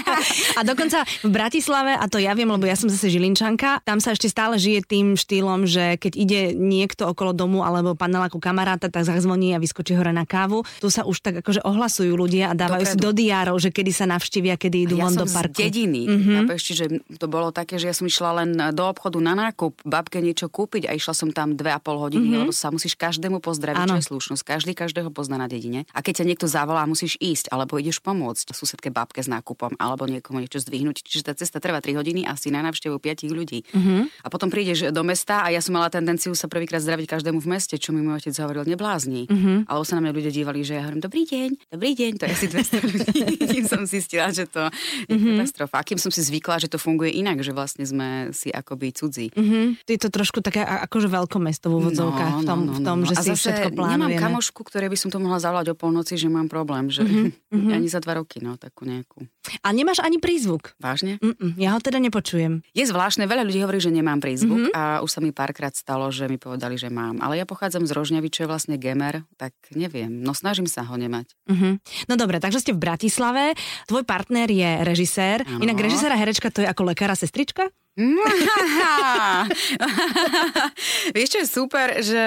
A 0.58 0.64
dokonca 0.64 1.04
v 1.20 1.30
Bratislave, 1.30 1.92
a 1.92 2.08
to 2.08 2.16
ja 2.16 2.32
viem, 2.32 2.48
lebo 2.48 2.64
ja 2.64 2.72
som 2.72 2.88
zase 2.88 3.12
Žilinčanka, 3.12 3.84
tam 3.84 4.00
sa 4.00 4.16
ešte 4.16 4.32
stále 4.32 4.56
žije 4.56 4.88
tým 4.88 5.12
štýlom, 5.14 5.68
že 5.68 6.00
keď 6.00 6.12
ide 6.16 6.42
niekto 6.56 7.12
okolo 7.12 7.36
domu 7.36 7.60
alebo 7.60 7.92
paneláku 7.92 8.40
kamaráta, 8.40 8.88
tak 8.88 9.04
zazvoní 9.04 9.52
a 9.52 9.60
vyskočí 9.60 9.92
hore 9.92 10.16
na 10.16 10.24
kávu. 10.24 10.64
Tu 10.80 10.88
sa 10.88 11.04
už 11.04 11.20
tak 11.20 11.44
akože 11.44 11.60
ohlasujú 11.60 12.16
ľudia 12.16 12.50
a 12.50 12.54
dávajú 12.56 12.84
si 12.88 12.96
do 12.96 13.12
diárov, 13.12 13.60
že 13.60 13.68
kedy 13.68 13.92
sa 13.92 14.08
navštívia, 14.08 14.56
kedy 14.56 14.88
idú 14.88 14.96
ja 14.96 15.04
von 15.06 15.14
do 15.14 15.26
parku. 15.28 15.60
z 15.60 15.68
dediny. 15.68 16.02
Mm-hmm. 16.08 16.48
že 16.56 16.86
to 17.20 17.26
bolo 17.28 17.52
také, 17.52 17.76
že 17.76 17.92
ja 17.92 17.94
som 17.94 18.08
išla 18.08 18.30
len 18.42 18.50
do 18.72 18.84
obchodu 18.88 19.20
na 19.20 19.36
nákup, 19.36 19.84
babke 19.84 20.24
niečo 20.24 20.48
kúpiť 20.48 20.88
a 20.88 20.96
išla 20.96 21.12
som 21.12 21.28
tam 21.28 21.52
dve 21.52 21.76
a 21.76 21.80
pol 21.82 22.00
hodiny, 22.00 22.32
mm-hmm. 22.32 22.40
lebo 22.48 22.52
sa 22.54 22.72
musíš 22.72 22.96
každému 22.96 23.44
pozdraviť, 23.44 23.84
čo 23.92 23.98
je 24.00 24.06
slušnosť. 24.08 24.42
Každý 24.46 24.72
každého 24.72 25.12
pozná 25.12 25.36
na 25.36 25.50
dedine. 25.50 25.84
A 25.92 26.00
keď 26.00 26.22
ťa 26.22 26.28
niekto 26.32 26.46
zavolá, 26.46 26.85
musíš 26.86 27.18
ísť, 27.18 27.50
alebo 27.50 27.76
ideš 27.76 28.00
pomôcť 28.00 28.54
susedke 28.54 28.88
babke 28.94 29.20
s 29.20 29.28
nákupom, 29.28 29.74
alebo 29.76 30.06
niekomu 30.06 30.40
niečo 30.40 30.62
zdvihnúť. 30.62 31.02
Čiže 31.02 31.22
tá 31.26 31.32
cesta 31.34 31.58
trvá 31.58 31.82
3 31.82 31.98
hodiny 31.98 32.22
asi 32.24 32.54
na 32.54 32.62
návštevu 32.62 32.96
5 33.02 33.26
ľudí. 33.30 33.66
Mm-hmm. 33.74 34.22
A 34.22 34.26
potom 34.30 34.48
prídeš 34.48 34.94
do 34.94 35.02
mesta 35.02 35.42
a 35.42 35.50
ja 35.50 35.58
som 35.58 35.74
mala 35.74 35.90
tendenciu 35.90 36.32
sa 36.38 36.46
prvýkrát 36.46 36.80
zdraviť 36.80 37.18
každému 37.18 37.42
v 37.42 37.48
meste, 37.50 37.74
čo 37.76 37.90
mi 37.90 38.00
môj 38.00 38.22
otec 38.22 38.34
hovoril, 38.38 38.64
neblázni. 38.64 39.26
Mm-hmm. 39.26 39.66
Alebo 39.66 39.82
sa 39.82 39.98
na 39.98 40.06
mňa 40.06 40.12
ľudia 40.14 40.32
dívali, 40.32 40.62
že 40.62 40.78
ja 40.78 40.86
hovorím, 40.86 41.02
dobrý 41.02 41.22
deň, 41.26 41.48
dobrý 41.74 41.90
deň, 41.98 42.12
to 42.16 42.22
je 42.24 42.30
asi 42.30 42.46
200 42.46 42.86
ľudí. 42.86 43.18
Kým 43.56 43.64
som 43.66 43.82
zistila, 43.84 44.30
že 44.30 44.46
to 44.46 44.70
je 45.10 45.18
mm-hmm. 45.18 45.36
katastrofa. 45.42 45.76
A 45.80 45.84
kým 45.86 45.98
som 45.98 46.14
si 46.14 46.22
zvykla, 46.22 46.62
že 46.62 46.68
to 46.70 46.78
funguje 46.78 47.10
inak, 47.10 47.42
že 47.42 47.50
vlastne 47.50 47.82
sme 47.82 48.30
si 48.30 48.54
akoby 48.54 48.92
cudzí. 48.92 49.26
Mhm. 49.34 49.82
Je 49.88 49.98
to 49.98 50.12
trošku 50.12 50.44
také 50.44 50.60
a- 50.60 50.84
akože 50.84 51.08
veľkomesto 51.08 51.72
v 51.72 51.74
úvodzovkách 51.80 52.32
v 52.40 52.44
tom, 52.44 52.60
v 52.70 52.80
tom 52.84 52.98
že 53.08 53.14
No, 53.16 53.20
A 53.20 53.24
si 53.24 53.32
zase 53.32 53.48
všetko 53.48 53.72
Nemám 53.72 54.12
plánujeme. 54.12 54.20
kamošku, 54.20 54.60
ktoré 54.68 54.92
by 54.92 54.96
som 55.00 55.08
to 55.08 55.16
mohla 55.16 55.40
zavolať 55.40 55.72
o 55.72 55.74
polnoci, 55.78 56.20
že 56.20 56.28
mám 56.28 56.52
problém, 56.52 56.75
že 56.92 57.02
Mhm, 57.02 57.32
ani 57.76 57.88
za 57.88 58.00
dva 58.04 58.20
roky, 58.20 58.44
no 58.44 58.60
takú 58.60 58.84
nejakú. 58.84 59.24
A 59.62 59.70
nemáš 59.70 60.00
ani 60.00 60.16
prízvuk. 60.16 60.72
Vážne? 60.78 61.16
Mm-mm, 61.18 61.54
ja 61.56 61.72
ho 61.72 61.78
teda 61.78 61.96
nepočujem. 61.98 62.60
Je 62.72 62.82
zvláštne, 62.82 63.24
veľa 63.24 63.44
ľudí 63.44 63.60
hovorí, 63.60 63.78
že 63.78 63.90
nemám 63.90 64.18
prízvuk 64.18 64.68
Mhm. 64.68 64.70
a 64.72 64.82
už 65.00 65.10
sa 65.10 65.20
mi 65.20 65.30
párkrát 65.30 65.72
stalo, 65.72 66.08
že 66.10 66.26
mi 66.26 66.36
povedali, 66.36 66.76
že 66.76 66.88
mám. 66.88 67.20
Ale 67.20 67.36
ja 67.36 67.44
pochádzam 67.44 67.84
z 67.84 67.92
Rožňavy, 67.92 68.28
čo 68.28 68.44
je 68.44 68.48
vlastne 68.48 68.74
gemer, 68.76 69.22
tak 69.36 69.52
neviem. 69.72 70.22
No 70.22 70.32
snažím 70.32 70.66
sa 70.66 70.82
ho 70.84 70.94
nemať. 70.94 71.32
Uh-huh. 71.46 71.76
No 72.06 72.14
dobre, 72.14 72.38
takže 72.38 72.60
ste 72.60 72.72
v 72.72 72.80
Bratislave, 72.80 73.52
tvoj 73.86 74.02
partner 74.02 74.46
je 74.46 74.70
režisér, 74.82 75.42
Áno. 75.44 75.62
inak 75.62 75.78
režisér 75.78 76.10
a 76.12 76.18
herečka 76.18 76.50
to 76.50 76.62
je 76.62 76.68
ako 76.68 76.82
lekára 76.88 77.14
sestrička? 77.14 77.68
Vieš, 81.16 81.28
čo 81.32 81.38
je 81.40 81.48
super, 81.48 81.96
že 82.04 82.20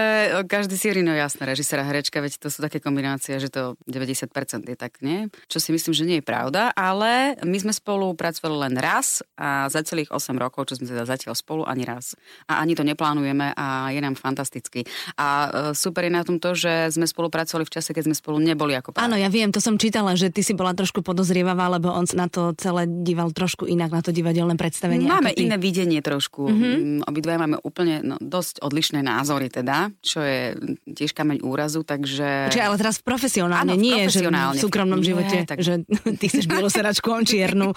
každý 0.50 0.74
si 0.74 0.90
no 1.06 1.14
jasné, 1.14 1.46
režisér 1.46 1.78
a 1.82 1.86
herečka, 1.86 2.18
veď 2.18 2.42
to 2.42 2.50
sú 2.50 2.66
také 2.66 2.82
kombinácie, 2.82 3.38
že 3.38 3.54
to 3.54 3.78
90% 3.86 4.34
je 4.66 4.74
tak, 4.74 4.98
nie? 5.06 5.30
Čo 5.46 5.62
si 5.62 5.70
myslím, 5.70 5.94
že 5.94 6.04
nie 6.10 6.18
je 6.20 6.26
pravda, 6.26 6.74
ale 6.74 7.09
my 7.44 7.58
sme 7.60 7.74
spolu 7.74 8.12
pracovali 8.14 8.56
len 8.70 8.74
raz 8.80 9.22
a 9.36 9.68
za 9.68 9.82
celých 9.84 10.12
8 10.12 10.36
rokov, 10.36 10.70
čo 10.70 10.78
sme 10.80 10.90
teda 10.90 11.06
zatiaľ 11.06 11.34
spolu, 11.36 11.64
ani 11.64 11.84
raz. 11.86 12.14
A 12.50 12.62
ani 12.62 12.74
to 12.76 12.84
neplánujeme 12.84 13.54
a 13.54 13.90
je 13.94 14.02
nám 14.02 14.16
fantasticky. 14.20 14.84
A 15.16 15.28
e, 15.28 15.48
super 15.78 16.06
je 16.06 16.14
na 16.14 16.24
tom 16.26 16.38
to, 16.38 16.56
že 16.58 16.92
sme 16.92 17.06
spolupracovali 17.06 17.64
v 17.66 17.72
čase, 17.72 17.96
keď 17.96 18.12
sme 18.12 18.16
spolu 18.18 18.38
neboli 18.42 18.76
ako 18.76 18.94
pár. 18.94 19.08
Áno, 19.08 19.16
ja 19.16 19.30
viem, 19.32 19.54
to 19.54 19.62
som 19.64 19.80
čítala, 19.80 20.18
že 20.18 20.34
ty 20.34 20.44
si 20.44 20.52
bola 20.58 20.76
trošku 20.76 21.00
podozrievavá, 21.00 21.72
lebo 21.72 21.94
on 21.94 22.04
na 22.18 22.28
to 22.28 22.52
celé 22.58 22.90
díval 22.90 23.32
trošku 23.32 23.70
inak, 23.70 23.94
na 23.94 24.02
to 24.04 24.10
divadelné 24.12 24.58
predstavenie. 24.60 25.06
Máme 25.06 25.32
iné 25.38 25.56
videnie 25.56 26.02
trošku. 26.04 26.50
Mm-hmm. 26.50 27.08
Obidvaja 27.08 27.38
máme 27.40 27.58
úplne 27.62 28.02
no, 28.04 28.16
dosť 28.20 28.60
odlišné 28.60 29.00
názory 29.06 29.48
teda, 29.48 29.94
čo 30.04 30.20
je 30.20 30.58
tiež 30.90 31.14
kameň 31.14 31.46
úrazu, 31.46 31.86
takže... 31.86 32.52
Čiže 32.52 32.66
ale 32.66 32.76
teraz 32.76 33.00
profesionálne, 33.00 33.74
Áno, 33.74 33.80
nie 33.80 34.10
že 34.10 34.20
profesionálne. 34.20 34.60
v 34.60 34.64
súkromnom 34.64 35.00
Nie, 35.00 35.08
živote, 35.08 35.38
tak- 35.48 35.62
že 35.64 35.74
ty 36.20 36.26
chceš 36.28 36.46
bieloseračku, 36.50 36.99
on 37.08 37.24
čiernu. 37.24 37.72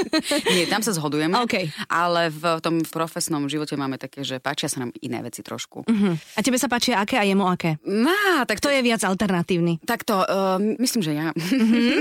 Nie, 0.58 0.66
tam 0.66 0.82
sa 0.82 0.90
zhodujeme, 0.90 1.38
OK. 1.38 1.70
ale 1.86 2.34
v 2.34 2.58
tom 2.58 2.82
v 2.82 2.90
profesnom 2.90 3.46
živote 3.46 3.78
máme 3.78 3.94
také, 4.02 4.26
že 4.26 4.42
páčia 4.42 4.66
sa 4.66 4.82
nám 4.82 4.90
iné 4.98 5.22
veci 5.22 5.46
trošku. 5.46 5.86
Uh-huh. 5.86 6.14
A 6.34 6.40
tebe 6.42 6.58
sa 6.58 6.66
páči 6.66 6.90
aké 6.90 7.14
a 7.14 7.24
jemu 7.24 7.46
aké? 7.46 7.78
Á, 7.86 8.42
tak 8.48 8.64
Kto 8.64 8.72
je 8.72 8.80
viac 8.80 9.04
alternatívny? 9.04 9.76
Tak 9.84 10.08
to, 10.08 10.24
uh, 10.24 10.56
myslím, 10.80 11.04
že 11.04 11.12
ja. 11.12 11.28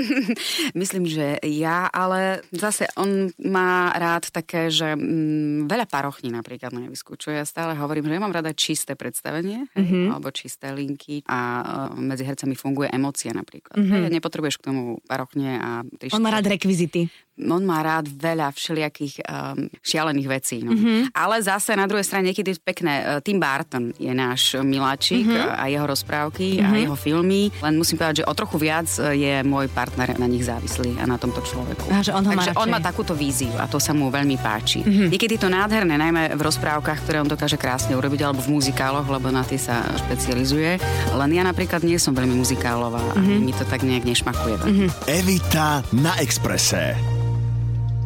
myslím, 0.81 1.03
že 1.03 1.43
ja, 1.43 1.91
ale 1.91 2.39
zase 2.55 2.87
on 2.95 3.35
má 3.43 3.91
rád 3.91 4.31
také, 4.31 4.71
že 4.71 4.95
mm, 4.95 5.67
veľa 5.67 5.91
parochní 5.91 6.31
napríklad 6.31 6.71
na 6.71 6.87
javisku, 6.87 7.19
čo 7.19 7.35
ja 7.35 7.43
stále 7.43 7.75
hovorím, 7.75 8.07
že 8.07 8.15
ja 8.15 8.23
mám 8.23 8.31
rada 8.31 8.55
čisté 8.55 8.95
predstavenie, 8.95 9.67
hej, 9.75 10.07
alebo 10.07 10.31
čisté 10.31 10.71
linky 10.71 11.27
a 11.27 11.39
uh, 11.59 11.63
medzi 11.99 12.23
hercami 12.23 12.55
funguje 12.55 12.87
emócia 12.95 13.35
napríklad. 13.35 13.75
Hej, 13.75 14.07
nepotrebuješ 14.07 14.63
k 14.63 14.71
tomu 14.71 15.03
parochne 15.03 15.59
a 15.59 15.69
tri, 15.99 16.15
On 16.15 16.23
má 16.23 16.31
rád 16.31 16.47
rekvizity. 16.63 17.10
On 17.38 17.63
má 17.65 17.81
rád 17.81 18.06
veľa 18.06 18.53
všelijakých 18.53 19.25
um, 19.25 19.65
šialených 19.81 20.27
vecí. 20.30 20.57
No. 20.62 20.77
Mm-hmm. 20.77 21.18
Ale 21.18 21.41
zase 21.41 21.74
na 21.74 21.89
druhej 21.89 22.06
strane 22.06 22.30
niekedy 22.30 22.53
je 22.53 22.62
pekné. 22.62 22.94
Uh, 23.01 23.19
Tim 23.25 23.41
Burton 23.41 23.89
je 23.97 24.13
náš 24.13 24.53
miláčik 24.62 25.25
mm-hmm. 25.25 25.57
a 25.57 25.63
jeho 25.65 25.85
rozprávky 25.89 26.62
mm-hmm. 26.62 26.69
a 26.69 26.77
jeho 26.77 26.95
filmy. 26.97 27.50
Len 27.57 27.74
musím 27.74 27.97
povedať, 27.97 28.21
že 28.21 28.30
o 28.30 28.33
trochu 28.38 28.62
viac 28.62 28.85
je 29.18 29.41
môj 29.41 29.65
partner 29.74 30.13
na 30.21 30.30
nich 30.30 30.45
závislý 30.45 31.01
a 31.01 31.09
na 31.09 31.18
tomto 31.18 31.41
človeku. 31.41 31.89
A 31.89 32.06
že 32.06 32.13
on 32.13 32.21
ho 32.21 32.31
má 32.38 32.45
Takže 32.45 32.59
on 32.59 32.69
má 32.69 32.77
takúto 32.77 33.18
víziu 33.18 33.53
a 33.57 33.65
to 33.65 33.81
sa 33.81 33.97
mu 33.97 34.13
veľmi 34.13 34.38
páči. 34.38 34.86
Mm-hmm. 34.86 35.09
Niekedy 35.09 35.33
je 35.39 35.41
to 35.41 35.50
nádherné, 35.50 35.95
najmä 35.97 36.38
v 36.38 36.41
rozprávkach, 36.41 37.01
ktoré 37.01 37.18
on 37.24 37.29
dokáže 37.31 37.57
krásne 37.57 37.97
urobiť, 37.97 38.29
alebo 38.29 38.45
v 38.45 38.62
muzikáloch, 38.62 39.07
lebo 39.09 39.33
na 39.33 39.41
tie 39.41 39.57
sa 39.57 39.81
špecializuje. 40.06 40.77
Len 41.18 41.29
ja 41.33 41.44
napríklad 41.47 41.81
nie 41.81 41.97
som 41.97 42.13
veľmi 42.13 42.36
muzikálová 42.38 43.01
a 43.15 43.19
Mhm. 43.19 43.41
mi 43.41 43.53
to 43.56 43.63
tak 43.65 43.81
nejak 43.81 44.03
nešmakuje. 44.03 44.56
Mhm. 44.59 44.86
Evita 45.07 45.81
na 45.95 46.19
Exprese. 46.19 47.22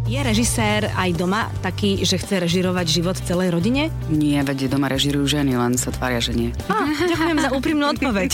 Je 0.08 0.16
režisér 0.24 0.88
aj 0.96 1.20
doma 1.20 1.52
taký, 1.60 2.00
že 2.08 2.16
chce 2.16 2.40
režirovať 2.40 2.88
život 2.88 3.20
celej 3.28 3.52
rodine? 3.52 3.92
Nie, 4.08 4.40
veď 4.40 4.72
doma 4.72 4.88
režirujú 4.88 5.36
ženy, 5.36 5.60
len 5.60 5.76
sa 5.76 5.92
tvária, 5.92 6.24
že 6.24 6.32
nie. 6.32 6.56
Á, 6.72 6.88
ďakujem 7.12 7.38
za 7.44 7.50
úprimnú 7.52 7.84
odpoveď. 7.94 8.32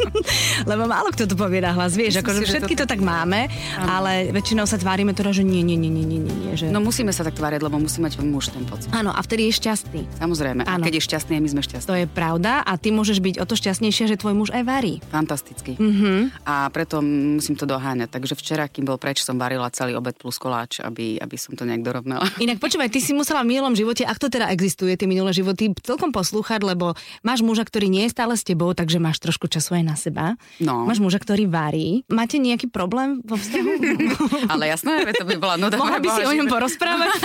Lebo 0.70 0.88
málo 0.88 1.12
kto 1.12 1.28
to 1.28 1.36
povie 1.36 1.60
na 1.60 1.76
hlas, 1.76 1.92
vieš, 1.92 2.24
akože 2.24 2.48
všetky 2.48 2.72
to 2.72 2.88
tak 2.88 3.04
máme, 3.04 3.52
ale 3.84 4.32
väčšinou 4.32 4.64
sa 4.64 4.80
tvárime 4.80 5.12
teda, 5.12 5.36
že 5.36 5.44
nie, 5.44 5.60
nie, 5.60 5.76
nie, 5.76 5.92
nie, 5.92 6.08
nie, 6.08 6.24
nie, 6.24 6.56
že... 6.56 6.72
No 6.72 6.80
musíme 6.80 7.12
sa 7.12 7.20
tak 7.20 7.36
tváriať, 7.36 7.60
lebo 7.68 7.76
musí 7.76 8.00
mať 8.00 8.24
muž 8.24 8.56
ten 8.56 8.64
pocit. 8.64 8.88
Áno, 8.96 9.12
a 9.12 9.20
vtedy 9.20 9.52
je 9.52 9.60
šťastný. 9.60 10.08
Samozrejme, 10.16 10.64
a 10.64 10.72
keď 10.80 10.92
je 10.96 11.02
šťastný, 11.04 11.36
my 11.36 11.48
sme 11.52 11.60
šťastní. 11.60 11.88
To 11.92 12.00
je 12.00 12.06
pravda 12.08 12.64
a 12.64 12.80
ty 12.80 12.88
môžeš 12.96 13.20
byť 13.20 13.34
o 13.40 13.44
to 13.44 13.52
šťastnejšia, 13.60 14.08
že 14.08 14.16
tvoj 14.16 14.40
muž 14.40 14.48
aj 14.56 14.64
varí. 14.64 15.04
Fantasticky. 15.12 15.76
Mhm. 15.76 15.84
Mm-hmm. 15.84 16.18
A 16.48 16.72
preto 16.72 17.04
musím 17.04 17.60
to 17.60 17.68
doháňať. 17.68 18.08
Takže 18.08 18.34
včera, 18.40 18.64
kým 18.72 18.88
bol 18.88 18.96
preč, 18.96 19.20
som 19.20 19.36
varila 19.36 19.68
celý 19.68 19.92
obed 19.94 20.16
plus 20.16 20.40
koláč, 20.40 20.80
aby, 20.94 21.18
aby 21.18 21.34
som 21.34 21.58
to 21.58 21.66
nejak 21.66 21.82
dorovnala. 21.82 22.30
Inak 22.44 22.62
počúvaj, 22.62 22.94
ty 22.94 23.02
si 23.02 23.10
musela 23.10 23.42
v 23.42 23.58
minulom 23.58 23.74
živote, 23.74 24.06
ak 24.06 24.22
to 24.22 24.30
teda 24.30 24.54
existuje, 24.54 24.94
tie 24.94 25.10
minulé 25.10 25.34
životy, 25.34 25.74
celkom 25.82 26.14
poslúchať, 26.14 26.62
lebo 26.62 26.94
máš 27.26 27.42
muža, 27.42 27.66
ktorý 27.66 27.90
nie 27.90 28.06
je 28.06 28.14
stále 28.14 28.38
s 28.38 28.46
tebou, 28.46 28.70
takže 28.70 29.02
máš 29.02 29.18
trošku 29.18 29.50
času 29.50 29.82
aj 29.82 29.84
na 29.84 29.98
seba. 29.98 30.38
No. 30.62 30.86
Máš 30.86 31.02
muža, 31.02 31.18
ktorý 31.18 31.50
varí. 31.50 32.06
Máte 32.06 32.38
nejaký 32.38 32.70
problém 32.70 33.18
vo 33.26 33.34
vzťahu? 33.34 33.70
Ale 34.54 34.70
jasné, 34.70 35.02
to 35.18 35.26
by 35.26 35.34
bola 35.34 35.58
nuda. 35.58 35.80
Mohla 35.80 35.98
by 35.98 36.08
si 36.14 36.22
o 36.22 36.32
ňom 36.32 36.46
porozprávať? 36.46 37.10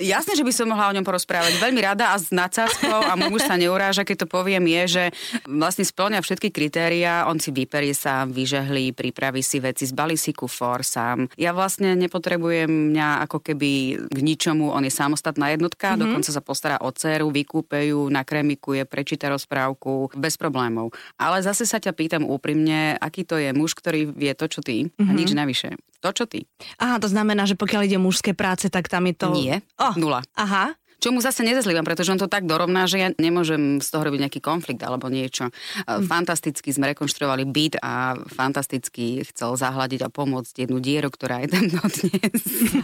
Jasné, 0.00 0.32
že 0.34 0.44
by 0.44 0.52
som 0.52 0.66
mohla 0.72 0.90
o 0.90 0.96
ňom 0.96 1.04
porozprávať. 1.04 1.60
Veľmi 1.60 1.84
rada 1.84 2.10
a 2.10 2.16
s 2.16 2.32
nadsázkou 2.32 3.04
a 3.04 3.12
môj 3.14 3.36
muž 3.36 3.44
sa 3.44 3.60
neuráža, 3.60 4.02
keď 4.02 4.24
to 4.24 4.26
poviem, 4.26 4.64
je, 4.66 4.82
že 4.88 5.04
vlastne 5.44 5.84
splňa 5.84 6.24
všetky 6.24 6.48
kritéria, 6.48 7.28
on 7.28 7.36
si 7.36 7.52
vyperie 7.52 7.92
sám, 7.92 8.32
vyžehlí, 8.32 8.96
pripraví 8.96 9.44
si 9.44 9.60
veci, 9.60 9.84
zbalí 9.84 10.16
si 10.16 10.32
kufor 10.32 10.80
sám. 10.80 11.28
Ja 11.36 11.52
vlastne 11.52 11.67
nepotrebujem 11.76 12.96
mňa 12.96 13.28
ako 13.28 13.44
keby 13.44 14.00
k 14.08 14.18
ničomu, 14.24 14.72
on 14.72 14.88
je 14.88 14.92
samostatná 14.92 15.52
jednotka, 15.52 15.92
mm-hmm. 15.92 16.02
dokonca 16.08 16.30
sa 16.32 16.40
postará 16.40 16.76
o 16.80 16.88
dceru, 16.88 17.28
vykúpe 17.28 17.92
ju, 17.92 18.08
nakremikuje, 18.08 18.88
prečíta 18.88 19.28
rozprávku, 19.28 20.16
bez 20.16 20.40
problémov. 20.40 20.96
Ale 21.20 21.44
zase 21.44 21.68
sa 21.68 21.76
ťa 21.76 21.92
pýtam 21.92 22.24
úprimne, 22.24 22.96
aký 22.96 23.28
to 23.28 23.36
je 23.36 23.52
muž, 23.52 23.76
ktorý 23.76 24.08
vie 24.08 24.32
to, 24.32 24.48
čo 24.48 24.64
ty 24.64 24.88
mm-hmm. 24.88 25.04
a 25.04 25.10
nič 25.12 25.30
navyše. 25.36 25.76
To, 26.00 26.14
čo 26.14 26.24
ty. 26.30 26.46
Aha, 26.78 27.02
to 27.02 27.10
znamená, 27.10 27.44
že 27.44 27.58
pokiaľ 27.58 27.90
ide 27.90 27.98
mužské 27.98 28.30
práce, 28.32 28.70
tak 28.70 28.86
tam 28.86 29.04
je 29.10 29.14
to... 29.18 29.28
Nie, 29.34 29.60
Oh, 29.76 29.94
nula. 29.98 30.22
Aha. 30.38 30.78
Čo 30.98 31.14
mu 31.14 31.22
zase 31.22 31.46
nezazlívam, 31.46 31.86
pretože 31.86 32.10
on 32.10 32.18
to 32.18 32.30
tak 32.30 32.46
dorovná, 32.46 32.86
že 32.90 32.98
ja 32.98 33.08
nemôžem 33.14 33.78
z 33.78 33.88
toho 33.90 34.02
robiť 34.02 34.20
nejaký 34.26 34.40
konflikt 34.42 34.82
alebo 34.82 35.06
niečo. 35.06 35.50
Hm. 35.86 36.06
Fantasticky 36.06 36.74
sme 36.74 36.90
rekonštruovali 36.94 37.46
byt 37.46 37.74
a 37.82 38.18
fantasticky 38.18 39.22
chcel 39.30 39.54
zahľadiť 39.58 40.06
a 40.06 40.12
pomôcť 40.12 40.66
jednu 40.66 40.78
dieru, 40.78 41.10
ktorá 41.10 41.42
je 41.46 41.48
tam 41.54 41.64
dodnes. 41.78 42.40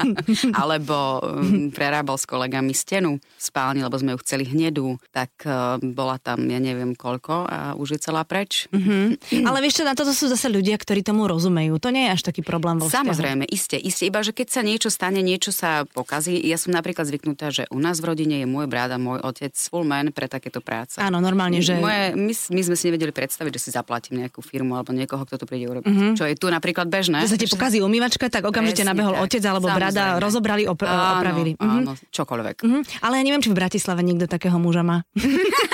alebo 0.60 1.22
um, 1.22 1.70
prerábal 1.70 2.18
s 2.18 2.26
kolegami 2.26 2.74
stenu 2.74 3.18
v 3.18 3.42
spálni, 3.42 3.82
lebo 3.82 3.96
sme 3.98 4.14
ju 4.14 4.18
chceli 4.22 4.46
hnedú. 4.46 4.98
Tak 5.14 5.32
uh, 5.46 5.78
bola 5.82 6.18
tam, 6.22 6.46
ja 6.50 6.58
neviem 6.58 6.94
koľko 6.94 7.46
a 7.46 7.58
už 7.78 7.98
je 7.98 8.00
celá 8.10 8.22
preč. 8.26 8.66
Mm-hmm. 8.70 9.46
Ale 9.46 9.58
vieš 9.62 9.82
čo, 9.82 9.84
na 9.86 9.98
toto 9.98 10.14
sú 10.14 10.30
zase 10.30 10.46
ľudia, 10.50 10.78
ktorí 10.78 11.02
tomu 11.02 11.26
rozumejú. 11.26 11.78
To 11.82 11.90
nie 11.90 12.06
je 12.10 12.14
až 12.14 12.22
taký 12.30 12.46
problém 12.46 12.78
vo 12.78 12.86
vzťahu. 12.86 13.10
Samozrejme, 13.10 13.44
iste, 13.50 13.78
iste, 13.78 14.06
iba 14.06 14.24
že 14.24 14.30
keď 14.30 14.48
sa 14.48 14.60
niečo 14.62 14.88
stane, 14.88 15.20
niečo 15.20 15.50
sa 15.50 15.84
pokazí. 15.84 16.38
Ja 16.40 16.56
som 16.56 16.72
napríklad 16.72 17.04
zvyknutá, 17.10 17.52
že 17.52 17.68
u 17.68 17.78
nás 17.82 18.03
v 18.04 18.12
rodine 18.12 18.44
je 18.44 18.46
môj 18.46 18.68
brat 18.68 18.92
a 18.92 19.00
môj 19.00 19.24
otec 19.24 19.56
full 19.56 19.88
man 19.88 20.12
pre 20.12 20.28
takéto 20.28 20.60
práce. 20.60 21.00
Áno, 21.00 21.24
normálne, 21.24 21.64
že... 21.64 21.80
Moje, 21.80 22.12
my, 22.12 22.32
my 22.36 22.60
sme 22.60 22.76
si 22.76 22.84
nevedeli 22.92 23.16
predstaviť, 23.16 23.56
že 23.56 23.60
si 23.64 23.70
zaplatím 23.72 24.20
nejakú 24.20 24.44
firmu 24.44 24.76
alebo 24.76 24.92
niekoho, 24.92 25.24
kto 25.24 25.40
to 25.40 25.44
príde 25.48 25.64
urobiť. 25.72 25.88
Mm-hmm. 25.88 26.12
Čo 26.20 26.28
je 26.28 26.34
tu 26.36 26.52
napríklad 26.52 26.92
bežné. 26.92 27.24
Že 27.24 27.32
sa 27.32 27.40
ti 27.40 27.48
pokazí 27.48 27.80
umývačka, 27.80 28.28
tak 28.28 28.44
okamžite 28.44 28.84
Presne 28.84 28.92
nabehol 28.92 29.14
tak. 29.16 29.24
otec 29.24 29.42
alebo 29.48 29.66
brada, 29.72 30.04
rozobrali, 30.20 30.68
opr- 30.68 30.84
Áno, 30.84 31.24
opravili. 31.24 31.52
Mhm. 31.56 31.78
Áno, 31.80 31.92
čokoľvek. 32.12 32.56
Mhm. 32.60 32.80
Ale 33.00 33.14
ja 33.16 33.22
neviem, 33.24 33.40
či 33.40 33.48
v 33.48 33.56
Bratislave 33.56 34.04
niekto 34.04 34.28
takého 34.28 34.60
muža 34.60 34.84
má. 34.84 35.08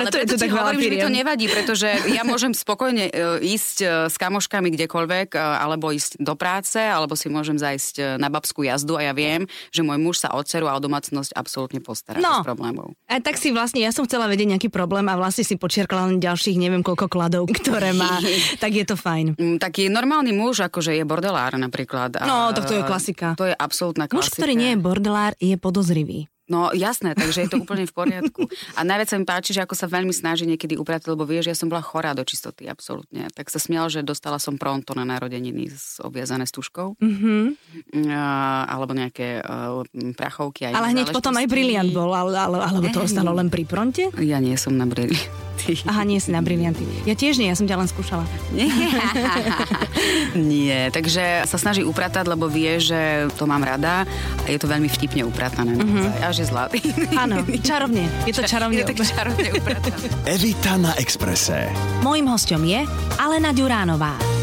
Ale 0.00 0.08
Preto 0.08 0.16
je 0.16 0.24
preto 0.24 0.32
tu 0.32 0.36
ti 0.36 0.42
tak 0.42 0.52
hovorím, 0.56 0.80
že 0.80 0.88
mi 0.88 0.98
to 0.98 1.12
nevadí, 1.12 1.46
pretože 1.46 1.88
ja 2.08 2.22
môžem 2.22 2.50
spokojne 2.50 3.04
e, 3.04 3.12
ísť 3.44 3.76
e, 3.78 3.86
s 4.08 4.16
kamoškami 4.16 4.68
kdekoľvek, 4.70 5.28
e, 5.30 5.38
alebo 5.38 5.92
ísť 5.92 6.16
do 6.16 6.32
práce, 6.32 6.80
alebo 6.80 7.12
si 7.12 7.28
môžem 7.28 7.54
zajsť 7.54 8.16
na 8.16 8.26
babskú 8.26 8.64
jazdu 8.64 8.96
a 8.96 9.04
ja 9.04 9.12
viem, 9.12 9.44
že 9.68 9.82
môj 9.82 10.00
muž 10.00 10.16
sa 10.18 10.32
o 10.32 10.40
dceru 10.40 10.64
a 10.64 10.74
o 10.74 10.80
domácnosť 10.80 11.36
absolútne 11.36 11.78
postará 11.78 12.16
No. 12.16 12.40
bez 12.40 12.48
problémov. 12.48 12.96
A 13.04 13.20
tak 13.20 13.36
si 13.36 13.52
vlastne, 13.52 13.84
ja 13.84 13.92
som 13.92 14.08
chcela 14.08 14.24
vedieť 14.24 14.56
nejaký 14.56 14.68
problém 14.70 15.04
a 15.06 15.18
vlastne 15.18 15.42
si 15.42 15.60
počierkala 15.60 16.08
len 16.08 16.16
ďalších 16.16 16.56
neviem 16.56 16.80
koľko 16.80 17.12
kladov, 17.12 17.44
ktoré 17.60 17.92
má. 17.92 18.16
tak 18.62 18.72
je 18.72 18.88
to 18.88 18.96
fajn. 18.96 19.36
Mm, 19.36 19.58
Taký 19.60 19.90
normálny 19.90 20.32
muž, 20.32 20.64
akože 20.64 20.96
je 20.96 21.04
bordelár 21.04 21.52
napríklad. 21.58 22.16
A 22.16 22.24
No, 22.24 22.38
tak 22.54 22.70
to 22.70 22.78
je 22.78 22.86
klasika. 22.86 23.34
To 23.36 23.44
je 23.44 23.52
absolútna 23.52 24.06
klasika. 24.06 24.30
Muž, 24.30 24.38
ktorý 24.38 24.54
nie 24.54 24.70
je 24.72 24.78
bordelár, 24.78 25.32
je 25.36 25.58
podozrivý. 25.58 26.29
No 26.50 26.74
jasné, 26.74 27.14
takže 27.14 27.46
je 27.46 27.48
to 27.48 27.62
úplne 27.62 27.86
v 27.86 27.94
poriadku. 27.94 28.50
A 28.74 28.82
najviac 28.82 29.06
sa 29.06 29.16
mi 29.22 29.22
páči, 29.22 29.54
že 29.54 29.62
ako 29.62 29.78
sa 29.78 29.86
veľmi 29.86 30.10
snaží 30.10 30.50
niekedy 30.50 30.74
upratať, 30.74 31.14
lebo 31.14 31.22
vie, 31.22 31.46
že 31.46 31.54
ja 31.54 31.58
som 31.58 31.70
bola 31.70 31.78
chorá 31.78 32.10
do 32.10 32.26
čistoty, 32.26 32.66
absolútne. 32.66 33.30
Tak 33.30 33.54
sa 33.54 33.62
smial, 33.62 33.86
že 33.86 34.02
dostala 34.02 34.42
som 34.42 34.58
pronto 34.58 34.90
na 34.98 35.06
narodeniny 35.06 35.70
s 35.70 36.02
obviazané 36.02 36.50
stužkou. 36.50 36.98
Mhm. 36.98 37.54
A, 38.10 38.66
alebo 38.66 38.98
nejaké 38.98 39.38
uh, 39.46 39.86
prachovky. 40.18 40.66
Aj 40.66 40.74
Ale 40.74 40.90
hneď 40.90 41.14
potom 41.14 41.38
aj 41.38 41.46
briliant 41.46 41.94
bol, 41.94 42.10
ale, 42.10 42.34
ale, 42.34 42.58
alebo 42.58 42.90
to 42.90 43.06
ostalo 43.06 43.30
len 43.30 43.46
pri 43.46 43.62
pronte? 43.62 44.10
Ja 44.18 44.42
nie 44.42 44.58
som 44.58 44.74
na 44.74 44.90
brili. 44.90 45.14
Aha, 45.86 46.02
nie 46.08 46.16
si 46.16 46.32
na 46.32 46.40
brilianty. 46.40 46.82
Ja 47.04 47.12
tiež 47.12 47.36
nie, 47.36 47.52
ja 47.52 47.56
som 47.56 47.68
ťa 47.68 47.76
len 47.76 47.88
skúšala. 47.88 48.24
Nie, 50.50 50.88
takže 50.88 51.44
sa 51.44 51.58
snaží 51.60 51.84
upratať, 51.84 52.24
lebo 52.30 52.48
vie, 52.48 52.80
že 52.80 53.28
to 53.36 53.44
mám 53.44 53.60
rada 53.60 54.08
a 54.44 54.46
je 54.48 54.56
to 54.56 54.70
veľmi 54.70 54.88
vtipne 54.88 55.26
upratané. 55.26 55.76
Mm-hmm. 55.76 56.24
Až 56.24 56.39
je 56.40 56.44
zlatý. 56.48 56.80
Áno, 57.14 57.44
čarovne. 57.60 58.08
Je 58.24 58.32
to 58.32 58.42
čarovne. 58.52 58.80
Je 58.80 58.88
tak 58.88 58.98
čarovne. 59.04 59.48
Evita 60.24 60.80
na 60.80 60.96
Exprese. 60.96 61.68
Mojím 62.00 62.32
hostom 62.32 62.64
je 62.64 62.80
Alena 63.20 63.52
Ďuránová. 63.52 64.39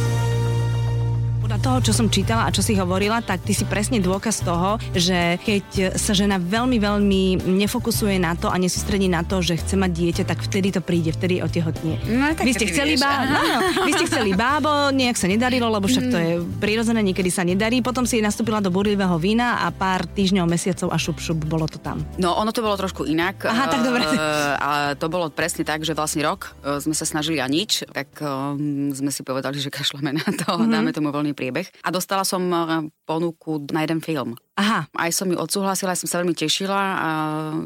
Podľa 1.47 1.63
toho, 1.63 1.79
čo 1.79 1.93
som 1.95 2.11
čítala 2.11 2.43
a 2.43 2.51
čo 2.51 2.59
si 2.59 2.75
hovorila, 2.75 3.23
tak 3.23 3.39
ty 3.39 3.55
si 3.55 3.63
presne 3.63 4.03
dôkaz 4.03 4.43
toho, 4.43 4.75
že 4.91 5.39
keď 5.39 5.95
sa 5.95 6.11
žena 6.11 6.43
veľmi, 6.43 6.75
veľmi 6.75 7.39
nefokusuje 7.39 8.19
na 8.19 8.35
to 8.35 8.51
a 8.51 8.59
nesústredí 8.59 9.07
na 9.07 9.23
to, 9.23 9.39
že 9.39 9.55
chce 9.55 9.79
mať 9.79 9.91
dieťa, 9.95 10.23
tak 10.27 10.43
vtedy 10.43 10.75
to 10.75 10.83
príde, 10.83 11.15
vtedy 11.15 11.39
otehotnie. 11.39 12.03
No, 12.03 12.35
tak 12.35 12.43
vy 12.43 12.51
ste 12.51 12.67
chceli 12.67 12.99
vieš, 12.99 13.07
bábo, 13.07 13.23
aha. 13.23 13.39
áno, 13.39 13.57
vy 13.79 13.91
ste 13.95 14.05
chceli 14.11 14.31
bábo, 14.35 14.91
nejak 14.91 15.15
sa 15.15 15.31
nedarilo, 15.31 15.71
lebo 15.71 15.87
však 15.87 16.05
to 16.11 16.17
je 16.19 16.31
prirodzené, 16.59 16.99
niekedy 16.99 17.31
sa 17.31 17.47
nedarí. 17.47 17.79
Potom 17.79 18.03
si 18.03 18.19
nastúpila 18.19 18.59
do 18.59 18.67
burlivého 18.67 19.15
vína 19.15 19.63
a 19.63 19.71
pár 19.71 20.03
týždňov, 20.03 20.51
mesiacov 20.51 20.91
a 20.91 20.99
šup, 20.99 21.23
šup, 21.23 21.47
bolo 21.47 21.63
to 21.63 21.79
tam. 21.79 22.03
No, 22.19 22.35
ono 22.35 22.51
to 22.51 22.59
bolo 22.59 22.75
trošku 22.75 23.07
inak. 23.07 23.47
Aha, 23.47 23.71
tak 23.71 23.87
dobre. 23.87 24.03
Eh, 24.03 24.19
A 24.59 24.99
to 24.99 25.07
bolo 25.07 25.31
presne 25.31 25.63
tak, 25.63 25.87
že 25.87 25.95
vlastne 25.95 26.27
rok 26.27 26.59
eh, 26.59 26.83
sme 26.83 26.91
sa 26.91 27.07
snažili 27.07 27.39
a 27.39 27.47
nič, 27.47 27.87
tak 27.87 28.19
um, 28.19 28.91
sme 28.91 29.15
si 29.15 29.23
povedali, 29.23 29.63
že 29.63 29.71
kašleme 29.71 30.11
na 30.11 30.27
to, 30.27 30.43
Mhm. 30.43 30.59
mm-hmm. 30.59 30.73
dáme 30.75 30.91
tomu 30.91 31.07
voľný 31.09 31.36
priebeh. 31.37 31.69
A 31.85 31.93
dostala 31.93 32.25
som 32.25 32.41
eh, 32.49 32.89
ponuku 33.05 33.69
na 33.69 33.85
jeden 33.85 34.01
film. 34.01 34.33
Aha, 34.57 34.89
Aj 34.89 35.11
som 35.13 35.29
ju 35.29 35.37
odsúhlasila, 35.37 35.93
som 35.93 36.09
sa 36.09 36.17
veľmi 36.17 36.33
tešila 36.33 36.81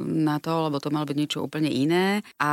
na 0.04 0.44
to, 0.44 0.68
lebo 0.68 0.84
to 0.84 0.92
malo 0.92 1.08
byť 1.08 1.18
niečo 1.18 1.40
úplne 1.40 1.72
iné. 1.72 2.20
A 2.36 2.52